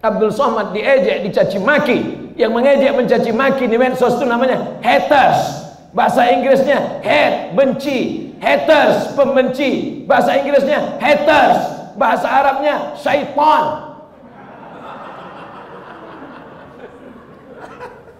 Abdul 0.00 0.32
Somad 0.32 0.72
diejek, 0.72 1.28
dicaci 1.28 1.58
maki. 1.60 2.23
Yang 2.34 2.50
mengejek 2.50 2.92
mencaci 2.98 3.30
maki 3.30 3.64
di 3.70 3.78
medsos 3.78 4.18
itu 4.18 4.26
namanya 4.26 4.82
haters. 4.82 5.70
Bahasa 5.94 6.26
Inggrisnya 6.26 6.98
hate, 7.06 7.54
benci. 7.54 8.34
Haters, 8.42 9.14
pembenci. 9.14 10.02
Bahasa 10.10 10.34
Inggrisnya 10.42 10.98
haters. 10.98 11.58
Bahasa 11.94 12.26
Arabnya 12.26 12.98
syaitan. 12.98 13.94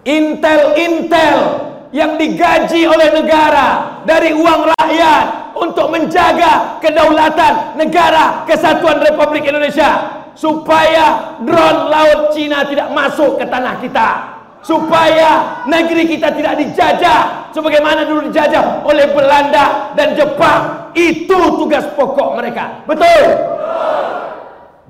Intel-intel 0.07 1.39
yang 1.91 2.15
digaji 2.15 2.87
oleh 2.87 3.09
negara 3.19 3.99
dari 4.07 4.31
uang 4.31 4.71
rakyat 4.79 5.25
untuk 5.59 5.91
menjaga 5.91 6.79
kedaulatan 6.79 7.75
negara 7.75 8.47
kesatuan 8.47 9.01
Republik 9.03 9.43
Indonesia 9.43 10.23
supaya 10.35 11.39
drone 11.41 11.81
laut 11.89 12.35
Cina 12.35 12.67
tidak 12.67 12.91
masuk 12.91 13.39
ke 13.39 13.45
tanah 13.47 13.75
kita. 13.79 14.09
Supaya 14.65 15.61
negeri 15.69 16.09
kita 16.09 16.33
tidak 16.33 16.57
dijajah 16.57 17.53
sebagaimana 17.53 18.01
dulu 18.01 18.27
dijajah 18.29 18.81
oleh 18.81 19.13
Belanda 19.13 19.93
dan 19.93 20.17
Jepang. 20.17 20.91
Itu 20.97 21.61
tugas 21.61 21.85
pokok 21.93 22.33
mereka. 22.33 22.81
Betul? 22.89 23.23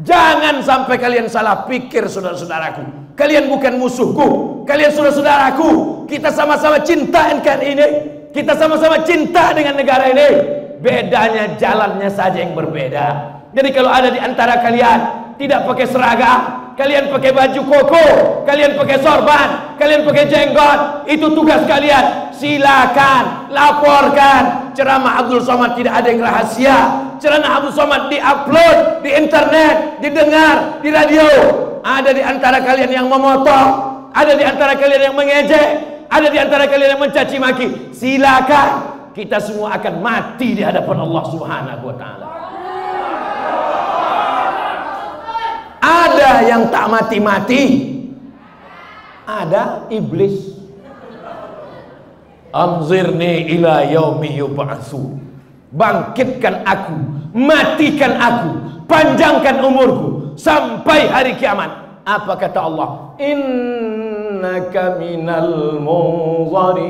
Jangan 0.04 0.64
sampai 0.64 0.96
kalian 0.96 1.28
salah 1.32 1.68
pikir 1.68 2.08
saudara-saudaraku. 2.08 3.16
Kalian 3.16 3.48
bukan 3.48 3.80
musuhku. 3.80 4.64
Kalian 4.64 4.92
saudara-saudaraku 4.92 6.04
kita 6.08 6.32
sama-sama 6.32 6.80
cinta 6.84 7.32
NKRI 7.36 7.68
ini. 7.76 7.88
Kita 8.32 8.56
sama-sama 8.56 9.04
cinta 9.08 9.56
dengan 9.56 9.80
negara 9.80 10.08
ini. 10.12 10.28
Bedanya 10.84 11.56
jalannya 11.56 12.12
saja 12.12 12.44
yang 12.44 12.56
berbeda. 12.56 13.36
Jadi 13.56 13.70
kalau 13.72 13.88
ada 13.88 14.12
di 14.12 14.20
antara 14.20 14.60
kalian 14.60 15.25
tidak 15.36 15.68
pakai 15.68 15.86
seragam, 15.88 16.40
kalian 16.76 17.12
pakai 17.12 17.32
baju 17.32 17.62
koko, 17.64 18.08
kalian 18.44 18.76
pakai 18.76 18.98
sorban, 19.00 19.76
kalian 19.80 20.04
pakai 20.04 20.26
jenggot, 20.28 21.08
itu 21.08 21.28
tugas 21.32 21.64
kalian. 21.68 22.32
Silakan 22.36 23.52
laporkan. 23.52 24.76
Ceramah 24.76 25.24
Abdul 25.24 25.40
Somad 25.40 25.80
tidak 25.80 26.04
ada 26.04 26.08
yang 26.12 26.20
rahasia. 26.20 26.78
Ceramah 27.24 27.64
Abdul 27.64 27.76
Somad 27.76 28.12
diupload 28.12 29.08
di 29.08 29.12
internet, 29.16 30.04
didengar 30.04 30.84
di 30.84 30.92
radio. 30.92 31.28
Ada 31.80 32.12
di 32.12 32.20
antara 32.20 32.60
kalian 32.60 32.92
yang 32.92 33.08
memotong, 33.08 33.70
ada 34.12 34.34
di 34.36 34.44
antara 34.44 34.76
kalian 34.76 35.12
yang 35.12 35.16
mengejek, 35.16 35.68
ada 36.12 36.28
di 36.28 36.38
antara 36.40 36.68
kalian 36.68 37.00
yang 37.00 37.02
mencaci 37.02 37.38
maki. 37.40 37.68
Silakan. 37.96 38.96
Kita 39.16 39.40
semua 39.40 39.80
akan 39.80 40.04
mati 40.04 40.60
di 40.60 40.64
hadapan 40.64 41.08
Allah 41.08 41.24
Subhanahu 41.32 41.88
wa 41.88 41.96
taala. 41.96 42.45
Ada 46.36 46.52
yang 46.52 46.68
tak 46.68 46.92
mati-mati. 46.92 47.96
Ada 49.24 49.88
iblis. 49.88 50.52
Anzirni 52.52 53.56
ila 53.56 53.88
yaumi 53.88 54.36
yub'atsu. 54.44 55.16
Bangkitkan 55.72 56.68
aku, 56.68 57.00
matikan 57.32 58.20
aku, 58.20 58.84
panjangkan 58.84 59.64
umurku 59.64 60.36
sampai 60.36 61.08
hari 61.08 61.40
kiamat. 61.40 62.04
Apa 62.04 62.36
kata 62.36 62.68
Allah? 62.68 63.16
Innaka 63.16 65.00
minal 65.00 65.80
munzarin. 65.80 66.84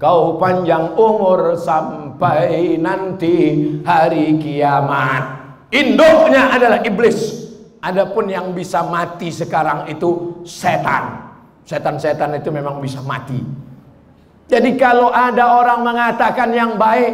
Kau 0.00 0.40
panjang 0.40 0.96
umur 0.96 1.60
sampai 1.60 2.80
nanti 2.80 3.68
hari 3.84 4.40
kiamat. 4.40 5.44
Induknya 5.68 6.56
adalah 6.56 6.80
iblis. 6.88 7.39
Adapun 7.80 8.28
yang 8.28 8.52
bisa 8.52 8.84
mati 8.84 9.32
sekarang 9.32 9.88
itu 9.88 10.40
setan. 10.44 11.32
Setan-setan 11.64 12.36
itu 12.36 12.52
memang 12.52 12.76
bisa 12.76 13.00
mati. 13.00 13.40
Jadi 14.50 14.76
kalau 14.76 15.08
ada 15.08 15.56
orang 15.56 15.80
mengatakan 15.80 16.52
yang 16.52 16.76
baik 16.76 17.12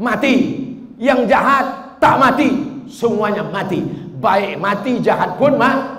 mati, 0.00 0.64
yang 0.96 1.28
jahat 1.28 2.00
tak 2.00 2.16
mati, 2.16 2.48
semuanya 2.88 3.44
mati. 3.44 3.84
Baik 4.16 4.56
mati, 4.56 5.04
jahat 5.04 5.36
pun 5.36 5.60
mati. 5.60 5.96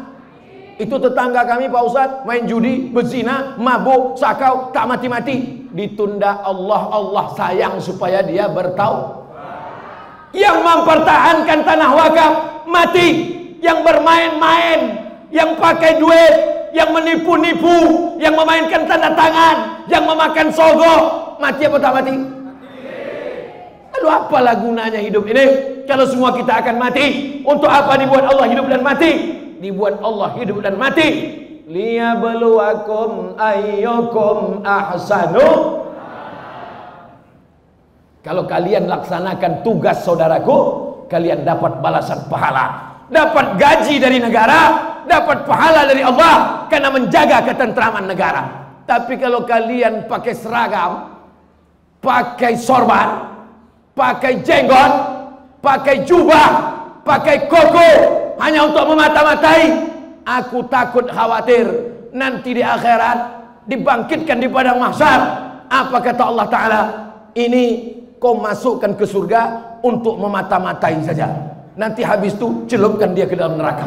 Itu 0.77 1.01
tetangga 1.01 1.41
kami 1.45 1.73
Pak 1.73 1.83
Ustadz 1.89 2.21
main 2.25 2.45
judi, 2.45 2.93
berzina, 2.93 3.57
mabuk, 3.57 4.13
sakau, 4.17 4.69
tak 4.69 4.85
mati-mati. 4.85 5.65
Ditunda 5.73 6.41
Allah, 6.45 6.81
Allah 6.89 7.25
sayang 7.33 7.77
supaya 7.81 8.21
dia 8.25 8.49
bertau 8.49 9.25
yang 10.33 10.61
mempertahankan 10.61 11.59
tanah 11.65 11.91
wakaf 11.97 12.33
mati 12.69 13.36
yang 13.61 13.81
bermain-main 13.81 15.07
yang 15.33 15.57
pakai 15.59 15.99
duit 15.99 16.33
yang 16.75 16.93
menipu-nipu 16.93 18.15
yang 18.21 18.35
memainkan 18.37 18.85
tanda 18.85 19.11
tangan 19.17 19.87
yang 19.89 20.03
memakan 20.05 20.47
sogo. 20.51 20.95
Mati 21.37 21.69
apa 21.69 21.77
tak 21.77 21.93
mati? 22.01 22.15
Lalu 23.97 24.07
apalah 24.13 24.55
gunanya 24.61 25.01
hidup 25.01 25.25
ini? 25.25 25.45
Kalau 25.89 26.05
semua 26.05 26.35
kita 26.37 26.61
akan 26.61 26.75
mati 26.77 27.39
untuk 27.41 27.69
apa 27.69 27.97
dibuat 27.97 28.29
Allah 28.29 28.45
hidup 28.49 28.65
dan 28.69 28.81
mati? 28.85 29.11
Dibuat 29.57 29.97
Allah 30.05 30.37
hidup 30.37 30.61
dan 30.61 30.77
mati. 30.77 31.09
Liyabluwakum 31.67 33.35
ayyukum 33.41 34.61
ahsanu. 34.61 35.81
Kalau 38.21 38.43
kalian 38.43 38.91
laksanakan 38.91 39.63
tugas 39.63 40.03
saudaraku, 40.03 40.57
kalian 41.07 41.47
dapat 41.47 41.79
balasan 41.79 42.27
pahala. 42.27 42.86
Dapat 43.07 43.55
gaji 43.55 44.03
dari 44.03 44.19
negara, 44.19 44.59
dapat 45.07 45.47
pahala 45.47 45.87
dari 45.87 46.03
Allah 46.03 46.67
karena 46.67 46.91
menjaga 46.91 47.43
ketentraman 47.47 48.05
negara. 48.05 48.43
Tapi 48.83 49.15
kalau 49.15 49.47
kalian 49.47 50.07
pakai 50.07 50.35
seragam, 50.35 51.15
pakai 52.03 52.59
sorban, 52.59 53.31
pakai 53.95 54.43
jenggot, 54.43 54.91
pakai 55.63 56.03
jubah, 56.03 56.49
pakai 57.07 57.47
koko 57.47 57.89
hanya 58.39 58.67
untuk 58.67 58.85
memata-matai, 58.91 59.61
aku 60.27 60.67
takut 60.67 61.07
khawatir 61.07 61.67
nanti 62.11 62.55
di 62.55 62.63
akhirat 62.63 63.17
dibangkitkan 63.67 64.39
di 64.39 64.47
padang 64.51 64.79
mahsyar. 64.79 65.19
Apa 65.67 65.99
kata 65.99 66.23
Allah 66.23 66.47
Taala? 66.47 66.81
Ini 67.35 67.63
kau 68.23 68.39
masukkan 68.39 68.95
ke 68.95 69.03
surga 69.03 69.41
untuk 69.83 70.15
memata-matai 70.15 71.03
saja. 71.03 71.56
Nanti 71.77 72.01
habis 72.01 72.33
itu 72.33 72.65
celupkan 72.65 73.13
dia 73.13 73.29
ke 73.29 73.37
dalam 73.37 73.55
neraka. 73.61 73.85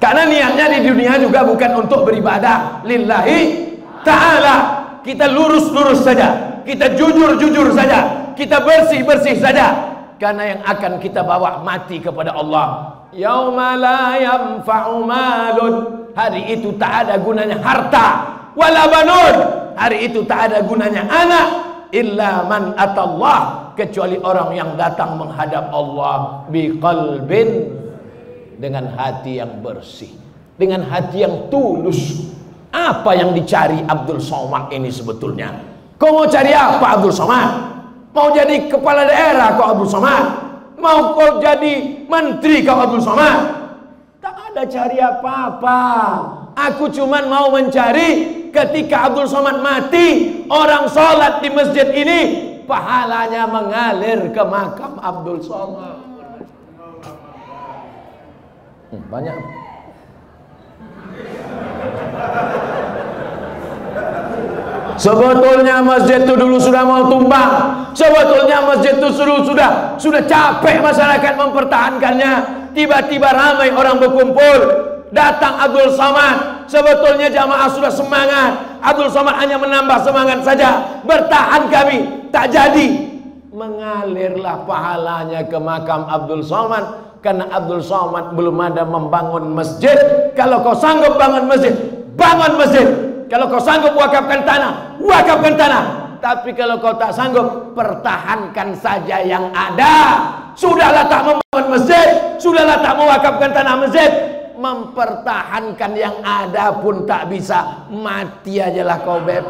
Karena 0.00 0.24
niatnya 0.24 0.66
di 0.72 0.88
dunia 0.88 1.20
juga 1.20 1.44
bukan 1.44 1.84
untuk 1.84 2.08
beribadah 2.08 2.80
lillahi 2.88 3.68
ta'ala. 4.00 4.56
Kita 5.04 5.28
lurus-lurus 5.28 6.00
saja. 6.00 6.60
Kita 6.64 6.96
jujur-jujur 6.96 7.76
saja. 7.76 8.32
Kita 8.32 8.64
bersih-bersih 8.64 9.36
saja. 9.36 9.92
Karena 10.16 10.56
yang 10.56 10.60
akan 10.64 10.96
kita 10.96 11.20
bawa 11.20 11.60
mati 11.60 12.00
kepada 12.00 12.32
Allah. 12.32 12.96
Yauma 13.12 13.76
la 13.76 14.16
yanfa'u. 14.16 15.04
Hari 16.16 16.56
itu 16.56 16.72
tak 16.80 17.04
ada 17.04 17.20
gunanya 17.20 17.60
harta. 17.60 18.06
Wala 18.56 18.88
banun 18.88 19.36
hari 19.78 20.10
itu 20.10 20.24
tak 20.28 20.50
ada 20.50 20.60
gunanya 20.60 21.06
anak 21.08 21.46
illa 21.94 22.44
man 22.44 22.74
atallah 22.76 23.59
kecuali 23.74 24.16
orang 24.20 24.54
yang 24.54 24.70
datang 24.74 25.18
menghadap 25.18 25.70
Allah 25.70 26.46
biqalbin 26.48 27.70
dengan 28.60 28.92
hati 28.94 29.40
yang 29.40 29.62
bersih 29.64 30.12
dengan 30.60 30.84
hati 30.84 31.24
yang 31.24 31.48
tulus 31.48 32.30
Apa 32.70 33.18
yang 33.18 33.34
dicari 33.34 33.82
Abdul 33.82 34.22
Somad 34.22 34.70
ini 34.70 34.94
sebetulnya? 34.94 35.50
Kau 35.98 36.14
mau 36.14 36.26
cari 36.30 36.54
apa 36.54 36.96
Abdul 36.96 37.10
Somad? 37.10 37.50
Mau 38.14 38.30
jadi 38.30 38.70
kepala 38.70 39.02
daerah 39.10 39.58
kau 39.58 39.74
Abdul 39.74 39.90
Somad? 39.90 40.24
Mau 40.78 41.18
kau 41.18 41.42
jadi 41.42 42.06
menteri 42.06 42.62
kau 42.62 42.78
Abdul 42.78 43.02
Somad? 43.02 43.38
Tak 44.22 44.54
ada 44.54 44.62
cari 44.70 45.02
apa-apa. 45.02 45.80
Aku 46.54 46.94
cuman 46.94 47.26
mau 47.26 47.50
mencari 47.50 48.38
ketika 48.54 49.10
Abdul 49.10 49.26
Somad 49.26 49.58
mati, 49.58 50.40
orang 50.46 50.86
sholat 50.86 51.42
di 51.42 51.50
masjid 51.50 51.90
ini, 51.90 52.20
pahalanya 52.70 53.50
mengalir 53.50 54.30
ke 54.30 54.42
makam 54.46 54.94
Abdul 55.02 55.42
Somad. 55.42 55.98
Hmm, 58.94 59.02
banyak. 59.10 59.34
Sebetulnya 65.00 65.80
masjid 65.80 66.20
itu 66.20 66.34
dulu 66.36 66.60
sudah 66.60 66.84
mau 66.84 67.08
tumbang. 67.08 67.72
Sebetulnya 67.96 68.60
masjid 68.68 69.00
itu 69.00 69.08
sudah 69.16 69.40
sudah 69.42 69.70
sudah 69.96 70.22
capek 70.28 70.84
masyarakat 70.84 71.32
mempertahankannya. 71.40 72.32
Tiba-tiba 72.76 73.32
ramai 73.32 73.72
orang 73.72 73.96
berkumpul. 73.98 74.58
Datang 75.10 75.58
Abdul 75.58 75.90
Samad. 75.96 76.68
Sebetulnya 76.68 77.32
jamaah 77.32 77.66
sudah 77.72 77.90
semangat. 77.90 78.78
Abdul 78.84 79.08
Samad 79.08 79.40
hanya 79.40 79.56
menambah 79.56 80.04
semangat 80.04 80.44
saja. 80.44 81.00
Bertahan 81.08 81.72
kami. 81.72 82.19
Tak 82.30 82.46
jadi. 82.54 82.88
Mengalirlah 83.50 84.62
pahalanya 84.64 85.42
ke 85.44 85.58
makam 85.58 86.06
Abdul 86.06 86.46
Samad. 86.46 87.18
Karena 87.20 87.50
Abdul 87.52 87.84
Samad 87.84 88.32
belum 88.32 88.56
ada 88.62 88.86
membangun 88.86 89.52
masjid. 89.52 90.32
Kalau 90.32 90.64
kau 90.64 90.72
sanggup 90.72 91.20
bangun 91.20 91.44
masjid, 91.50 91.74
bangun 92.16 92.56
masjid. 92.56 92.86
Kalau 93.28 93.46
kau 93.46 93.60
sanggup 93.60 93.92
wakafkan 93.92 94.40
tanah, 94.42 94.96
wakafkan 94.98 95.54
tanah. 95.58 95.84
Tapi 96.20 96.52
kalau 96.56 96.80
kau 96.80 96.96
tak 96.96 97.12
sanggup, 97.12 97.76
pertahankan 97.76 98.72
saja 98.76 99.20
yang 99.20 99.52
ada. 99.52 100.20
Sudahlah 100.56 101.08
tak 101.08 101.22
membangun 101.28 101.66
masjid, 101.76 102.08
sudahlah 102.40 102.80
tak 102.80 102.94
mewakafkan 102.96 103.50
tanah 103.52 103.74
masjid. 103.84 104.10
Mempertahankan 104.60 105.92
yang 105.96 106.16
ada 106.20 106.76
pun 106.80 107.08
tak 107.08 107.32
bisa. 107.32 107.88
Mati 107.88 108.60
ajalah 108.60 109.00
kau 109.00 109.20
beb. 109.24 109.44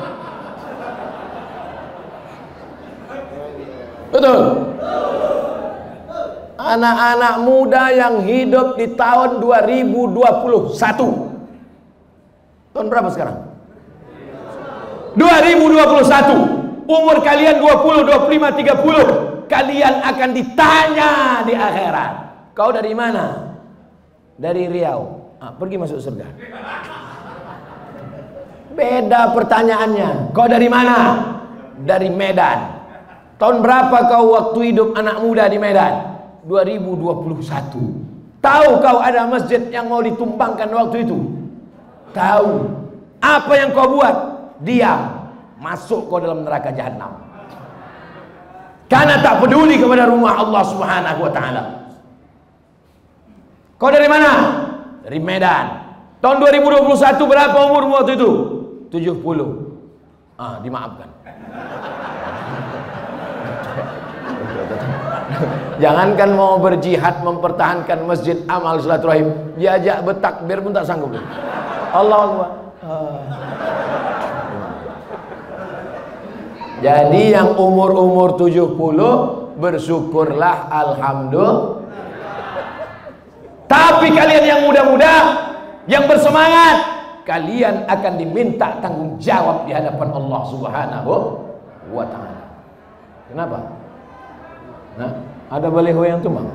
Betul. 4.11 4.41
Anak-anak 6.61 7.35
muda 7.41 7.89
yang 7.95 8.21
hidup 8.27 8.77
di 8.77 8.93
tahun 8.93 9.41
2021. 9.41 10.77
Tahun 12.71 12.87
berapa 12.87 13.09
sekarang? 13.11 13.51
2021 15.19 16.87
umur 16.87 17.17
kalian 17.23 17.59
20, 17.59 18.07
25, 18.07 19.47
30 19.47 19.51
kalian 19.51 19.95
akan 20.07 20.31
ditanya 20.31 21.11
di 21.43 21.55
akhirat 21.55 22.13
kau 22.55 22.71
dari 22.71 22.95
mana? 22.95 23.51
dari 24.39 24.71
Riau 24.71 25.35
ah, 25.43 25.51
pergi 25.55 25.77
masuk 25.77 25.99
surga 25.99 26.27
beda 28.75 29.35
pertanyaannya 29.35 30.31
kau 30.31 30.47
dari 30.47 30.69
mana? 30.71 30.99
dari 31.81 32.07
Medan 32.13 32.80
tahun 33.41 33.65
berapa 33.65 33.97
kau 34.13 34.37
waktu 34.37 34.59
hidup 34.71 34.89
anak 34.95 35.17
muda 35.25 35.49
di 35.49 35.57
Medan? 35.57 36.21
2021 36.45 38.45
tahu 38.45 38.71
kau 38.85 38.99
ada 39.01 39.25
masjid 39.27 39.65
yang 39.73 39.89
mau 39.89 40.05
ditumpangkan 40.05 40.69
waktu 40.69 41.09
itu? 41.09 41.19
tahu. 42.13 42.69
Apa 43.21 43.53
yang 43.57 43.73
kau 43.73 43.97
buat? 43.97 44.17
diam. 44.61 45.33
Masuk 45.57 46.09
kau 46.09 46.21
dalam 46.21 46.45
neraka 46.45 46.73
jahanam 46.73 47.31
karena 48.91 49.23
tak 49.23 49.39
peduli 49.39 49.79
kepada 49.79 50.11
rumah 50.11 50.43
Allah 50.43 50.63
Subhanahu 50.67 51.21
wa 51.23 51.31
taala. 51.31 51.63
Kau 53.79 53.89
dari 53.89 54.11
mana? 54.11 54.31
Dari 55.07 55.23
Medan. 55.23 55.67
Tahun 56.19 56.37
2021 56.43 56.91
berapa 57.17 57.57
umurmu 57.71 58.03
waktu 58.03 58.19
itu? 58.19 58.31
70 58.91 59.71
ah 60.41 60.57
dimaafkan 60.65 61.09
Jangankan 65.83 66.31
mau 66.35 66.59
berjihad 66.59 67.23
mempertahankan 67.23 68.05
masjid 68.05 68.37
amal 68.47 68.79
silaturahim, 68.83 69.55
diajak 69.57 70.03
bertakbir 70.05 70.59
pun 70.61 70.73
tak 70.75 70.87
sanggup. 70.87 71.15
Allah 71.91 72.19
Akbar. 72.27 72.51
Jadi 76.81 77.37
yang 77.37 77.61
umur-umur 77.61 78.41
70 78.41 79.61
bersyukurlah 79.61 80.73
alhamdulillah. 80.73 81.77
Tapi 83.69 84.09
kalian 84.11 84.45
yang 84.49 84.61
muda-muda 84.67 85.15
yang 85.87 86.09
bersemangat, 86.09 86.77
kalian 87.29 87.87
akan 87.87 88.13
diminta 88.19 88.81
tanggung 88.81 89.21
jawab 89.21 89.69
di 89.69 89.77
hadapan 89.77 90.09
Allah 90.11 90.41
Subhanahu 90.49 91.13
wa 91.93 92.05
taala. 92.09 92.43
Kenapa? 93.31 93.80
Nah, 94.99 95.13
ada 95.51 95.69
baliho 95.71 96.03
yang 96.03 96.19
tumbang. 96.19 96.51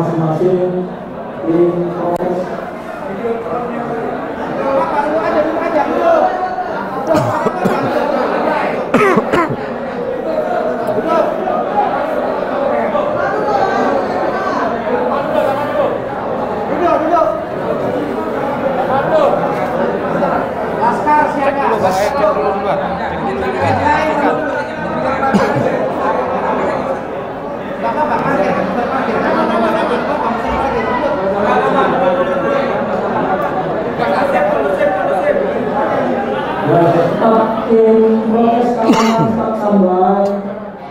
masing-masing 0.00 0.86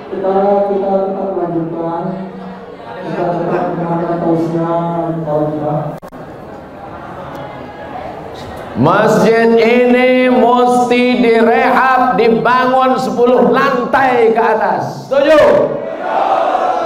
kita 0.09 0.35
kita 0.71 0.91
tetap 1.11 1.29
lanjutkan 1.35 2.03
kita 3.03 3.23
tetap 3.35 3.63
tausiah 4.23 5.99
Masjid 8.79 9.59
ini 9.59 10.31
mesti 10.31 11.19
direhab, 11.19 12.15
dibangun 12.15 12.95
10 12.95 13.51
lantai 13.51 14.31
ke 14.31 14.39
atas. 14.39 15.03
Setuju? 15.03 15.35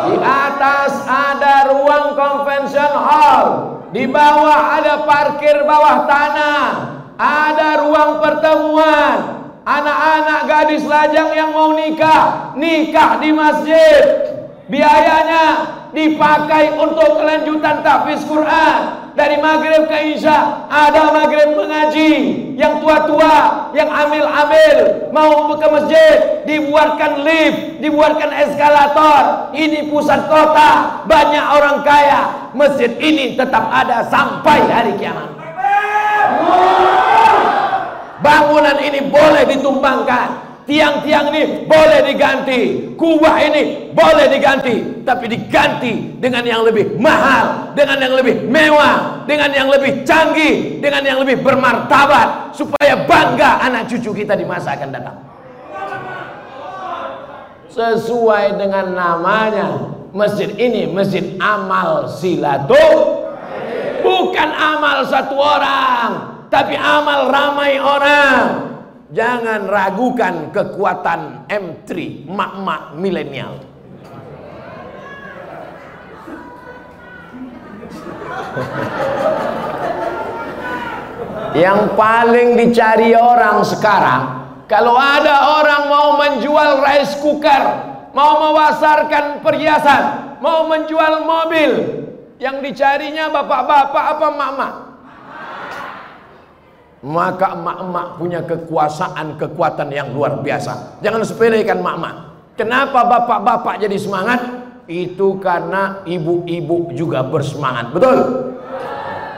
Di 0.09 0.15
atas 0.17 1.05
ada 1.05 1.69
ruang 1.69 2.17
convention 2.17 2.97
hall, 2.97 3.45
di 3.93 4.09
bawah 4.09 4.81
ada 4.81 5.05
parkir 5.05 5.61
bawah 5.69 6.09
tanah, 6.09 6.65
ada 7.13 7.85
ruang 7.85 8.17
pertemuan. 8.25 9.42
Anak-anak 9.63 10.41
gadis 10.43 10.83
lajang 10.83 11.31
yang 11.31 11.55
mau 11.55 11.71
nikah, 11.71 12.51
nikah 12.59 13.15
di 13.23 13.31
masjid. 13.31 14.03
Biayanya 14.67 15.43
dipakai 15.95 16.75
untuk 16.75 17.23
kelanjutan 17.23 17.79
tahfiz 17.79 18.27
Quran. 18.27 18.99
Dari 19.13 19.37
maghrib 19.39 19.87
ke 19.87 20.19
isya 20.19 20.67
ada 20.67 21.15
maghrib 21.15 21.55
mengaji. 21.55 22.11
Yang 22.59 22.83
tua-tua 22.83 23.71
yang 23.71 23.87
amil-amil 23.87 25.07
mau 25.15 25.47
ke 25.55 25.67
masjid 25.71 26.43
dibuatkan 26.43 27.23
lift 27.23 27.79
dibuatkan 27.79 28.35
eskalator. 28.35 29.55
Ini 29.55 29.87
pusat 29.87 30.27
kota 30.27 31.07
banyak 31.07 31.45
orang 31.55 31.87
kaya. 31.87 32.51
Masjid 32.51 32.91
ini 32.99 33.39
tetap 33.39 33.71
ada 33.71 34.03
sampai 34.11 34.59
hari 34.67 34.99
kiamat 34.99 35.33
bangunan 38.23 38.79
ini 38.79 39.11
boleh 39.11 39.43
ditumbangkan. 39.45 40.55
Tiang-tiang 40.63 41.27
ini 41.35 41.67
boleh 41.67 42.07
diganti, 42.07 42.95
kubah 42.95 43.35
ini 43.51 43.91
boleh 43.91 44.31
diganti, 44.31 45.03
tapi 45.03 45.27
diganti 45.27 46.15
dengan 46.23 46.39
yang 46.47 46.63
lebih 46.63 46.95
mahal, 47.03 47.75
dengan 47.75 47.99
yang 47.99 48.15
lebih 48.15 48.47
mewah, 48.47 49.27
dengan 49.27 49.51
yang 49.51 49.67
lebih 49.67 50.07
canggih, 50.07 50.79
dengan 50.79 51.03
yang 51.03 51.19
lebih 51.19 51.43
bermartabat, 51.43 52.55
supaya 52.55 52.95
bangga 53.03 53.59
anak 53.59 53.91
cucu 53.91 54.23
kita 54.23 54.39
di 54.39 54.47
masa 54.47 54.79
akan 54.79 54.89
datang. 54.95 55.17
Sesuai 57.67 58.55
dengan 58.55 58.95
namanya, 58.95 59.99
masjid 60.13 60.47
ini 60.55 60.87
masjid 60.87 61.35
amal 61.41 62.05
silatul 62.07 63.25
bukan 64.05 64.49
amal 64.53 65.01
satu 65.09 65.35
orang 65.35 66.32
tapi 66.53 66.77
amal 66.77 67.33
ramai 67.33 67.81
orang. 67.81 68.45
Jangan 69.09 69.65
ragukan 69.69 70.53
kekuatan 70.53 71.49
M3 71.49 71.89
mak-mak 72.29 72.93
milenial. 72.97 73.57
Yang 81.53 81.79
paling 81.93 82.57
dicari 82.57 83.13
orang 83.13 83.61
sekarang 83.61 84.21
kalau 84.65 84.97
ada 84.97 85.61
orang 85.61 85.85
mau 85.85 86.17
menjual 86.17 86.81
rice 86.81 87.13
cooker 87.21 87.61
mau 88.17 88.41
memasarkan 88.41 89.45
perhiasan 89.45 90.37
mau 90.41 90.65
menjual 90.65 91.21
mobil 91.21 91.71
yang 92.41 92.57
dicarinya 92.65 93.29
bapak-bapak 93.29 94.05
apa 94.17 94.27
mak-mak 94.33 94.73
maka 97.03 97.51
emak-emak 97.59 98.07
punya 98.15 98.39
kekuasaan 98.47 99.35
kekuatan 99.35 99.91
yang 99.91 100.15
luar 100.15 100.39
biasa. 100.39 101.03
Jangan 101.03 101.27
sepelekan 101.27 101.83
emak-emak 101.83 102.33
kenapa 102.57 103.05
bapak-bapak 103.05 103.81
jadi 103.81 103.97
semangat? 103.97 104.41
Itu 104.83 105.39
karena 105.39 106.03
ibu-ibu 106.03 106.91
juga 106.91 107.23
bersemangat. 107.23 107.95
Betul? 107.95 108.17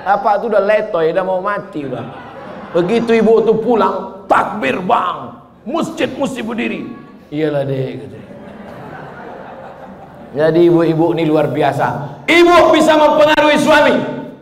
Apa 0.06 0.42
itu 0.42 0.46
udah 0.50 0.64
letoy 0.64 1.14
udah 1.14 1.26
mau 1.26 1.42
mati 1.42 1.86
udah. 1.86 2.06
Begitu 2.74 3.22
ibu 3.22 3.42
itu 3.46 3.54
pulang 3.62 4.26
takbir 4.26 4.82
bang. 4.82 5.38
Masjid 5.66 6.10
mesti 6.10 6.42
berdiri. 6.46 6.82
Iyalah 7.34 7.66
deh 7.66 7.86
gitu. 8.06 8.18
jadi 10.36 10.60
ibu-ibu 10.68 11.16
ini 11.18 11.24
luar 11.26 11.50
biasa. 11.50 12.22
Ibu 12.28 12.74
bisa 12.74 12.94
mempengaruhi 12.98 13.58
suami. 13.58 13.96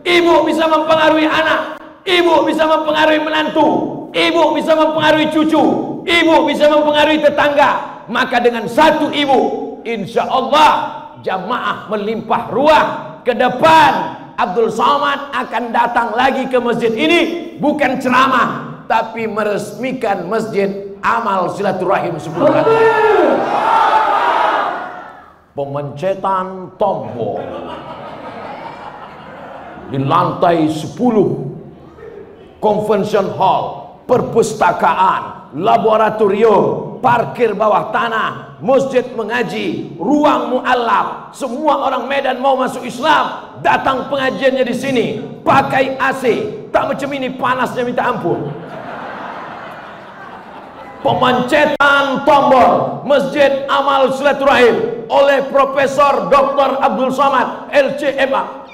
Ibu 0.04 0.44
bisa 0.44 0.68
mempengaruhi 0.68 1.24
anak 1.24 1.73
Ibu 2.04 2.44
bisa 2.44 2.68
mempengaruhi 2.68 3.20
menantu, 3.24 3.68
ibu 4.12 4.42
bisa 4.52 4.76
mempengaruhi 4.76 5.32
cucu, 5.32 5.64
ibu 6.04 6.34
bisa 6.44 6.68
mempengaruhi 6.68 7.24
tetangga. 7.24 8.04
Maka 8.12 8.44
dengan 8.44 8.68
satu 8.68 9.08
ibu, 9.08 9.40
insya 9.88 10.28
Allah 10.28 10.72
jamaah 11.24 11.88
melimpah 11.88 12.52
ruah 12.52 12.86
ke 13.24 13.32
depan. 13.32 14.20
Abdul 14.36 14.68
Somad 14.68 15.32
akan 15.32 15.72
datang 15.72 16.12
lagi 16.12 16.44
ke 16.50 16.60
masjid 16.60 16.92
ini 16.92 17.54
bukan 17.56 17.96
ceramah, 18.02 18.82
tapi 18.84 19.24
meresmikan 19.24 20.28
masjid 20.28 20.98
amal 21.00 21.56
silaturahim 21.56 22.20
sebelum 22.20 22.52
lantai. 22.52 22.84
Pemencetan 25.54 26.74
tombol 26.76 27.38
di 29.88 30.02
lantai 30.02 30.66
10 30.66 31.53
convention 32.64 33.28
hall, 33.36 34.00
perpustakaan, 34.08 35.52
laboratorium, 35.52 36.96
parkir 37.04 37.52
bawah 37.52 37.92
tanah, 37.92 38.56
masjid 38.64 39.04
mengaji, 39.12 39.92
ruang 40.00 40.56
mualaf. 40.56 41.36
Semua 41.36 41.84
orang 41.84 42.08
Medan 42.08 42.40
mau 42.40 42.56
masuk 42.56 42.88
Islam, 42.88 43.60
datang 43.60 44.08
pengajiannya 44.08 44.64
di 44.64 44.72
sini, 44.72 45.06
pakai 45.44 46.00
AC. 46.00 46.24
Tak 46.72 46.88
macam 46.88 47.08
ini 47.12 47.28
panasnya 47.36 47.84
minta 47.84 48.08
ampun. 48.08 48.48
Pemancetan 51.04 52.24
tombol 52.24 53.04
Masjid 53.04 53.68
Amal 53.68 54.16
Silaturahim 54.16 55.04
oleh 55.12 55.44
Profesor 55.52 56.32
Dr. 56.32 56.80
Abdul 56.80 57.12
Somad 57.12 57.68
LCMA 57.68 58.64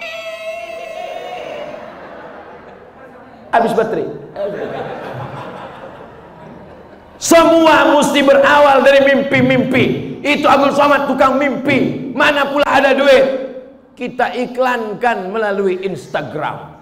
habis 3.51 3.75
baterai. 3.75 4.09
Semua 7.21 7.93
mesti 7.93 8.25
berawal 8.25 8.81
dari 8.81 9.05
mimpi-mimpi. 9.05 9.85
Itu 10.25 10.49
Abdul 10.49 10.73
Somad 10.73 11.05
tukang 11.05 11.37
mimpi. 11.37 12.11
Mana 12.17 12.49
pula 12.49 12.65
ada 12.65 12.97
duit? 12.97 13.53
Kita 13.93 14.33
iklankan 14.33 15.29
melalui 15.29 15.85
Instagram. 15.85 16.81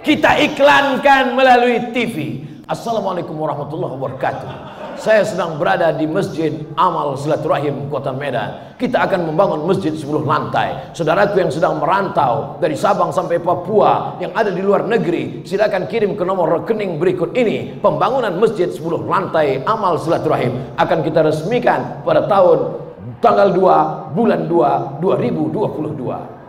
Kita 0.00 0.40
iklankan 0.40 1.36
melalui 1.36 1.92
TV. 1.92 2.40
Assalamualaikum 2.64 3.36
warahmatullahi 3.36 3.92
wabarakatuh. 4.00 4.81
Saya 4.98 5.24
sedang 5.24 5.56
berada 5.56 5.94
di 5.94 6.04
Masjid 6.04 6.52
Amal 6.76 7.16
Silaturahim 7.16 7.88
Kota 7.88 8.12
Medan. 8.12 8.76
Kita 8.76 9.06
akan 9.08 9.30
membangun 9.30 9.64
masjid 9.64 9.94
10 9.94 10.26
lantai. 10.26 10.92
Saudaraku 10.92 11.38
yang 11.38 11.48
sedang 11.54 11.78
merantau 11.78 12.58
dari 12.58 12.76
Sabang 12.76 13.14
sampai 13.14 13.38
Papua 13.40 14.18
yang 14.18 14.34
ada 14.36 14.50
di 14.50 14.60
luar 14.60 14.84
negeri, 14.84 15.46
silakan 15.46 15.86
kirim 15.86 16.18
ke 16.18 16.24
nomor 16.26 16.50
rekening 16.60 16.98
berikut 17.00 17.32
ini. 17.38 17.78
Pembangunan 17.78 18.34
masjid 18.36 18.68
10 18.68 19.06
lantai 19.06 19.62
Amal 19.64 19.96
Silaturahim 20.02 20.76
akan 20.76 20.98
kita 21.06 21.24
resmikan 21.24 22.02
pada 22.02 22.26
tahun 22.26 22.82
tanggal 23.22 23.54
2 23.54 24.18
bulan 24.18 24.50
2 24.50 24.98
2022. 25.00 26.42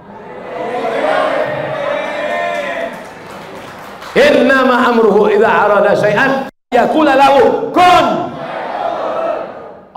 Innama 4.13 4.93
amruhu 4.93 5.25
idza 5.25 5.49
arada 5.49 5.97
syai'an 5.97 6.45
yaqula 6.69 7.17
lahu 7.17 7.73
kun 7.73 8.32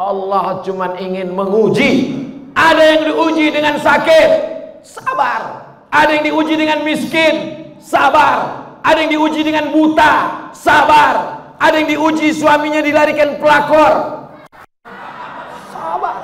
Allah 0.06 0.62
cuma 0.62 0.94
ingin 1.02 1.34
menguji. 1.34 2.14
Ada 2.54 2.82
yang 2.94 3.02
diuji 3.10 3.50
dengan 3.50 3.74
sakit, 3.82 4.30
sabar. 4.86 5.66
Ada 5.90 6.22
yang 6.22 6.24
diuji 6.30 6.54
dengan 6.54 6.86
miskin, 6.86 7.34
sabar. 7.82 8.62
Ada 8.86 9.02
yang 9.02 9.18
diuji 9.18 9.42
dengan 9.42 9.74
buta, 9.74 10.14
sabar. 10.54 11.42
Ada 11.58 11.82
yang 11.82 11.90
diuji 11.90 12.30
suaminya 12.30 12.86
dilarikan 12.86 13.42
pelakor, 13.42 13.92
sabar. 15.74 16.16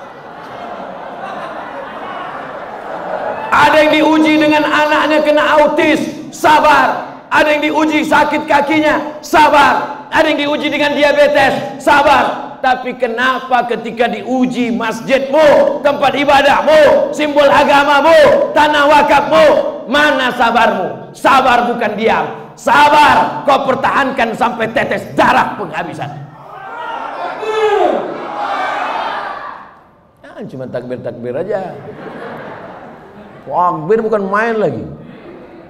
Ada 3.51 3.77
yang 3.83 3.91
diuji 3.99 4.35
dengan 4.39 4.63
anaknya 4.63 5.19
kena 5.27 5.43
autis, 5.59 6.01
sabar. 6.31 7.19
Ada 7.35 7.49
yang 7.59 7.63
diuji 7.67 8.07
sakit 8.07 8.47
kakinya, 8.47 9.19
sabar. 9.27 10.07
Ada 10.15 10.31
yang 10.31 10.39
diuji 10.47 10.69
dengan 10.71 10.95
diabetes, 10.95 11.83
sabar 11.83 12.52
tapi 12.63 12.95
kenapa 12.95 13.67
ketika 13.67 14.07
diuji 14.07 14.71
masjidmu, 14.71 15.83
tempat 15.83 16.15
ibadahmu, 16.15 17.11
simbol 17.11 17.51
agamamu, 17.51 18.55
tanah 18.55 18.87
wakafmu, 18.87 19.47
mana 19.91 20.31
sabarmu? 20.39 21.11
Sabar 21.11 21.67
bukan 21.67 21.93
diam. 21.99 22.55
Sabar 22.55 23.43
kau 23.43 23.67
pertahankan 23.67 24.39
sampai 24.39 24.71
tetes 24.71 25.03
darah 25.19 25.59
penghabisan. 25.59 26.07
Jangan 30.23 30.45
cuma 30.47 30.65
takbir-takbir 30.71 31.35
aja. 31.35 31.75
Takbir 33.43 33.99
bukan 34.07 34.23
main 34.31 34.55
lagi. 34.55 34.87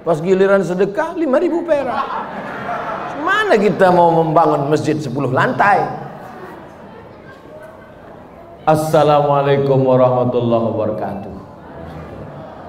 Pas 0.05 0.21
giliran 0.21 0.61
sedekah 0.61 1.17
5000 1.17 1.65
perak. 1.65 2.07
Mana 3.25 3.55
kita 3.57 3.89
mau 3.89 4.13
membangun 4.13 4.69
masjid 4.69 4.99
10 4.99 5.09
lantai? 5.33 6.02
Assalamualaikum 8.63 9.75
warahmatullahi 9.83 10.65
wabarakatuh. 10.71 11.35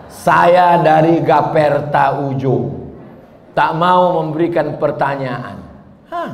Saya 0.09 0.81
dari 0.81 1.21
Gaperta 1.21 2.17
Ujung. 2.17 2.89
Tak 3.53 3.77
mau 3.77 4.17
memberikan 4.17 4.81
pertanyaan. 4.81 5.61
Hah? 6.09 6.31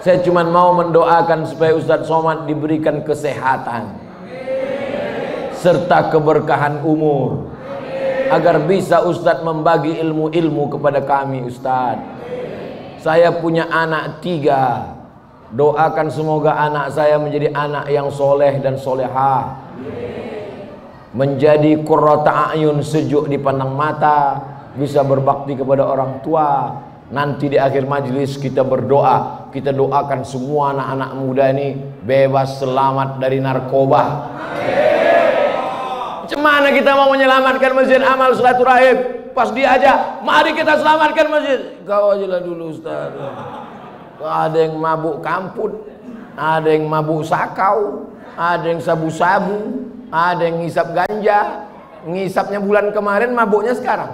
Saya 0.00 0.24
cuma 0.24 0.48
mau 0.48 0.72
mendoakan 0.80 1.44
supaya 1.44 1.76
Ustadz 1.76 2.08
Somad 2.08 2.48
diberikan 2.48 3.04
kesehatan. 3.04 4.00
Serta 5.60 6.08
keberkahan 6.08 6.80
umur. 6.80 7.52
Agar 8.32 8.64
bisa 8.64 9.04
Ustadz 9.04 9.44
membagi 9.44 9.92
ilmu-ilmu 10.00 10.72
kepada 10.72 11.04
kami 11.04 11.44
Ustadz. 11.44 12.00
Saya 13.04 13.28
punya 13.36 13.68
anak 13.68 14.24
tiga 14.24 14.96
Doakan 15.50 16.08
semoga 16.14 16.54
anak 16.54 16.94
saya 16.94 17.18
menjadi 17.18 17.50
anak 17.50 17.90
yang 17.90 18.06
soleh 18.10 18.62
dan 18.62 18.78
solehah 18.78 19.66
Menjadi 21.10 21.82
kurrata 21.82 22.54
ayun 22.54 22.78
sejuk 22.86 23.26
di 23.26 23.34
pandang 23.34 23.74
mata 23.74 24.38
Bisa 24.78 25.02
berbakti 25.02 25.58
kepada 25.58 25.82
orang 25.82 26.22
tua 26.22 26.78
Nanti 27.10 27.50
di 27.50 27.58
akhir 27.58 27.90
majlis 27.90 28.38
kita 28.38 28.62
berdoa 28.62 29.40
kita 29.50 29.74
doakan 29.74 30.22
semua 30.22 30.70
anak-anak 30.70 31.10
muda 31.18 31.50
ini 31.50 31.74
bebas 32.06 32.62
selamat 32.62 33.18
dari 33.18 33.42
narkoba. 33.42 34.02
Mana 36.40 36.72
kita 36.72 36.96
mau 36.96 37.12
menyelamatkan 37.12 37.74
masjid 37.76 38.00
amal 38.00 38.32
silaturahim? 38.32 39.28
Pas 39.36 39.52
dia 39.52 39.76
aja, 39.76 40.22
mari 40.24 40.56
kita 40.56 40.78
selamatkan 40.78 41.26
masjid. 41.28 41.60
Kau 41.84 42.16
aja 42.16 42.26
lah 42.30 42.40
dulu 42.40 42.72
Ustaz. 42.72 43.12
Ada 44.20 44.68
yang 44.68 44.76
mabuk 44.76 45.24
kamput, 45.24 45.72
ada 46.36 46.68
yang 46.68 46.84
mabuk 46.92 47.24
sakau, 47.24 48.04
ada 48.36 48.68
yang 48.68 48.80
sabu-sabu, 48.84 49.88
ada 50.12 50.44
yang 50.44 50.60
ngisap 50.60 50.92
ganja, 50.92 51.64
ngisapnya 52.04 52.60
bulan 52.60 52.92
kemarin, 52.92 53.32
mabuknya 53.32 53.72
sekarang. 53.72 54.12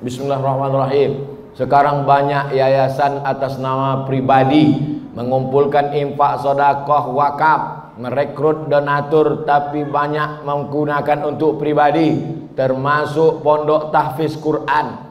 Bismillahirrahmanirrahim. 0.00 1.28
Sekarang 1.54 2.08
banyak 2.08 2.56
yayasan 2.56 3.22
atas 3.22 3.60
nama 3.62 4.08
pribadi 4.08 4.96
mengumpulkan 5.14 5.94
infak 5.94 6.42
sodakoh 6.42 7.14
wakaf, 7.14 7.94
merekrut 8.00 8.66
donatur 8.66 9.46
tapi 9.46 9.86
banyak 9.86 10.42
menggunakan 10.42 11.18
untuk 11.22 11.62
pribadi, 11.62 12.18
termasuk 12.58 13.44
pondok 13.46 13.94
tahfiz 13.94 14.34
Quran. 14.34 15.03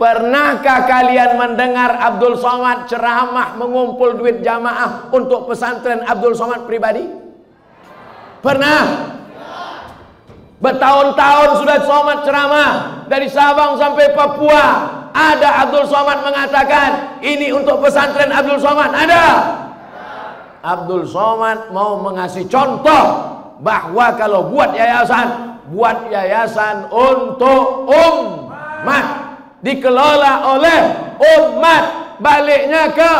Pernahkah 0.00 0.88
kalian 0.88 1.36
mendengar 1.36 1.92
Abdul 1.92 2.40
Somad 2.40 2.88
ceramah 2.88 3.52
mengumpul 3.60 4.16
duit 4.16 4.40
jamaah 4.40 5.12
untuk 5.12 5.44
pesantren 5.44 6.00
Abdul 6.08 6.32
Somad 6.32 6.64
pribadi? 6.64 7.04
Pernah? 8.40 9.12
Bertahun-tahun 10.56 11.60
sudah 11.60 11.78
Somad 11.84 12.24
ceramah 12.24 12.70
dari 13.12 13.28
Sabang 13.28 13.76
sampai 13.76 14.16
Papua. 14.16 14.88
Ada 15.12 15.68
Abdul 15.68 15.84
Somad 15.84 16.24
mengatakan 16.24 17.20
ini 17.20 17.52
untuk 17.52 17.84
pesantren 17.84 18.32
Abdul 18.32 18.56
Somad. 18.56 18.96
Ada? 18.96 19.24
Abdul 20.64 21.04
Somad 21.04 21.76
mau 21.76 22.00
mengasih 22.00 22.48
contoh 22.48 23.04
bahwa 23.60 24.16
kalau 24.16 24.48
buat 24.48 24.72
yayasan, 24.72 25.60
buat 25.68 26.08
yayasan 26.08 26.88
untuk 26.88 27.84
umat 27.84 29.29
dikelola 29.64 30.56
oleh 30.56 30.80
umat. 31.20 31.84
Baliknya 32.20 32.92
ke 32.92 33.12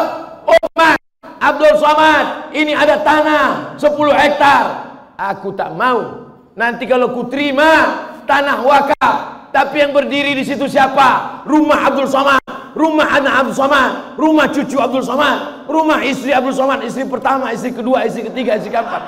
umat. 0.44 1.00
Abdul 1.40 1.76
Somad 1.80 2.52
ini 2.52 2.76
ada 2.76 3.00
tanah 3.00 3.76
10 3.80 3.88
hektar. 4.12 4.64
Aku 5.16 5.56
tak 5.56 5.72
mau. 5.72 6.28
Nanti 6.52 6.84
kalau 6.84 7.16
ku 7.16 7.28
terima 7.32 7.96
tanah 8.28 8.60
wakaf. 8.60 9.16
Tapi 9.50 9.82
yang 9.82 9.92
berdiri 9.96 10.36
di 10.36 10.44
situ 10.44 10.68
siapa? 10.68 11.42
Rumah 11.48 11.78
Abdul 11.88 12.08
Somad. 12.12 12.44
Rumah 12.76 13.08
anak 13.18 13.34
Abdul 13.44 13.56
Somad. 13.56 13.90
Rumah 14.20 14.46
cucu 14.52 14.76
Abdul 14.78 15.04
Somad. 15.04 15.66
Rumah 15.66 16.04
istri 16.04 16.30
Abdul 16.30 16.54
Somad. 16.54 16.84
Istri 16.84 17.08
pertama 17.08 17.50
istri 17.56 17.72
kedua 17.72 18.04
istri 18.04 18.28
ketiga 18.28 18.60
istri 18.60 18.68
keempat. 18.68 19.02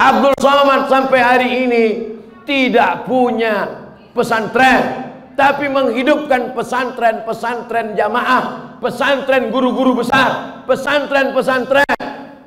Abdul 0.00 0.34
Somad 0.38 0.88
sampai 0.88 1.20
hari 1.20 1.48
ini 1.68 1.84
tidak 2.50 3.06
punya 3.06 3.70
pesantren 4.10 5.06
tapi 5.38 5.70
menghidupkan 5.70 6.52
pesantren-pesantren 6.52 7.94
jamaah, 7.94 8.76
pesantren 8.82 9.48
guru-guru 9.48 10.02
besar, 10.02 10.60
pesantren-pesantren. 10.66 11.96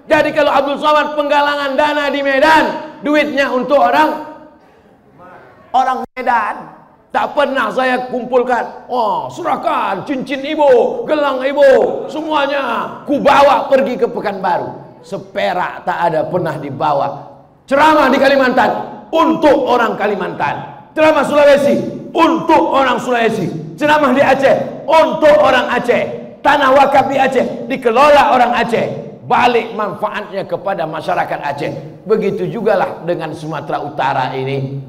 Jadi 0.06 0.30
kalau 0.36 0.52
Abdul 0.52 0.78
Somad 0.78 1.16
penggalangan 1.18 1.74
dana 1.74 2.12
di 2.12 2.22
Medan, 2.22 2.66
duitnya 3.02 3.50
untuk 3.50 3.80
orang 3.80 4.30
orang 5.72 6.00
Medan. 6.14 6.84
Tak 7.14 7.38
pernah 7.38 7.70
saya 7.70 8.10
kumpulkan, 8.10 8.90
oh 8.90 9.30
serahkan 9.30 10.02
cincin 10.02 10.42
ibu, 10.42 11.06
gelang 11.06 11.46
ibu, 11.46 12.10
semuanya 12.10 12.90
ku 13.06 13.22
bawa 13.22 13.70
pergi 13.70 14.02
ke 14.02 14.10
Pekanbaru. 14.10 14.98
Seperak 15.06 15.86
tak 15.86 16.10
ada 16.10 16.26
pernah 16.26 16.58
dibawa. 16.58 17.38
Ceramah 17.70 18.10
di 18.10 18.18
Kalimantan, 18.18 19.03
untuk 19.14 19.70
orang 19.70 19.94
Kalimantan. 19.94 20.90
Ceramah 20.98 21.26
Sulawesi 21.26 22.10
untuk 22.10 22.74
orang 22.74 22.98
Sulawesi. 22.98 23.78
Ceramah 23.78 24.10
di 24.14 24.22
Aceh 24.26 24.86
untuk 24.90 25.34
orang 25.38 25.70
Aceh. 25.70 26.04
Tanah 26.42 26.74
wakaf 26.74 27.06
di 27.14 27.18
Aceh 27.22 27.70
dikelola 27.70 28.34
orang 28.34 28.58
Aceh. 28.58 28.86
Balik 29.24 29.78
manfaatnya 29.78 30.44
kepada 30.50 30.90
masyarakat 30.90 31.40
Aceh. 31.40 31.72
Begitu 32.04 32.50
jugalah 32.50 33.06
dengan 33.06 33.32
Sumatera 33.38 33.86
Utara 33.86 34.34
ini. 34.34 34.82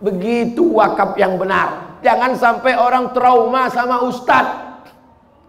Begitu 0.00 0.64
wakaf 0.80 1.14
yang 1.20 1.36
benar. 1.36 2.00
Jangan 2.00 2.32
sampai 2.32 2.72
orang 2.80 3.12
trauma 3.12 3.68
sama 3.68 4.00
ustadz. 4.08 4.72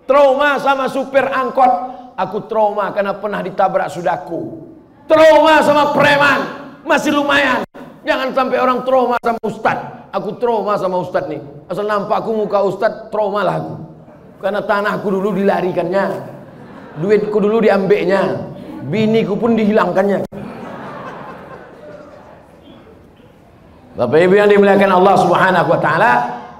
Trauma 0.03 0.59
sama 0.59 0.91
supir 0.91 1.23
angkot. 1.23 2.03
Aku 2.19 2.45
trauma 2.45 2.91
karena 2.91 3.15
pernah 3.15 3.39
ditabrak 3.39 3.87
sudaku. 3.87 4.67
Trauma 5.07 5.63
sama 5.63 5.95
preman. 5.95 6.39
Masih 6.83 7.15
lumayan. 7.15 7.63
Jangan 8.01 8.33
sampai 8.33 8.57
orang 8.57 8.81
trauma 8.81 9.17
sama 9.21 9.41
ustad. 9.45 9.77
Aku 10.09 10.35
trauma 10.41 10.73
sama 10.81 10.97
ustad 11.05 11.29
nih. 11.29 11.41
Asal 11.69 11.85
nampak 11.85 12.25
aku 12.25 12.33
muka 12.33 12.59
ustad, 12.65 13.13
trauma 13.13 13.45
lah 13.45 13.61
aku. 13.61 13.73
Karena 14.41 14.61
tanahku 14.65 15.07
dulu 15.13 15.37
dilarikannya. 15.37 16.05
Duitku 16.97 17.37
dulu 17.37 17.61
diambilnya. 17.61 18.49
Biniku 18.89 19.37
pun 19.37 19.53
dihilangkannya. 19.53 20.25
Bapak 23.91 24.17
Ibu 24.17 24.33
yang 24.33 24.49
dimuliakan 24.49 24.91
Allah 24.97 25.15
Subhanahu 25.21 25.67
wa 25.69 25.79
taala, 25.79 26.13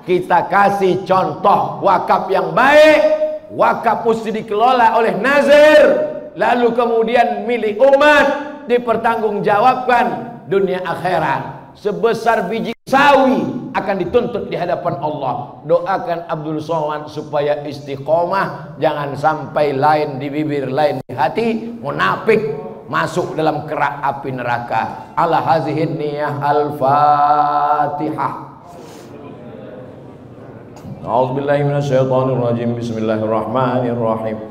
kita 0.06 0.46
kasih 0.46 1.02
contoh 1.10 1.82
wakaf 1.82 2.30
yang 2.30 2.54
baik. 2.54 3.02
Wakaf 3.52 4.08
mesti 4.08 4.32
dikelola 4.32 4.96
oleh 4.96 5.18
nazir, 5.20 5.84
lalu 6.40 6.72
kemudian 6.72 7.44
milik 7.44 7.76
umat 7.76 8.26
dipertanggungjawabkan 8.70 10.31
dunia 10.52 10.84
akhirat. 10.84 11.72
Sebesar 11.80 12.52
biji 12.52 12.76
sawi 12.84 13.40
akan 13.72 13.96
dituntut 14.04 14.52
di 14.52 14.60
hadapan 14.60 15.00
Allah. 15.00 15.64
Doakan 15.64 16.28
Abdul 16.28 16.60
Somad 16.60 17.08
supaya 17.08 17.64
istiqomah. 17.64 18.76
Jangan 18.76 19.16
sampai 19.16 19.72
lain 19.72 20.20
di 20.20 20.28
bibir 20.28 20.68
lain 20.68 21.00
di 21.00 21.16
hati. 21.16 21.80
Munafik 21.80 22.44
masuk 22.92 23.40
dalam 23.40 23.64
kerak 23.64 24.04
api 24.04 24.36
neraka. 24.36 25.16
Ala 25.16 25.40
hazihin 25.40 25.96
niyah 25.96 26.44
al-fatihah. 26.44 28.34
A'udzubillahi 31.02 31.66
minasyaitonirrajim. 31.72 32.76
Bismillahirrahmanirrahim 32.76 34.51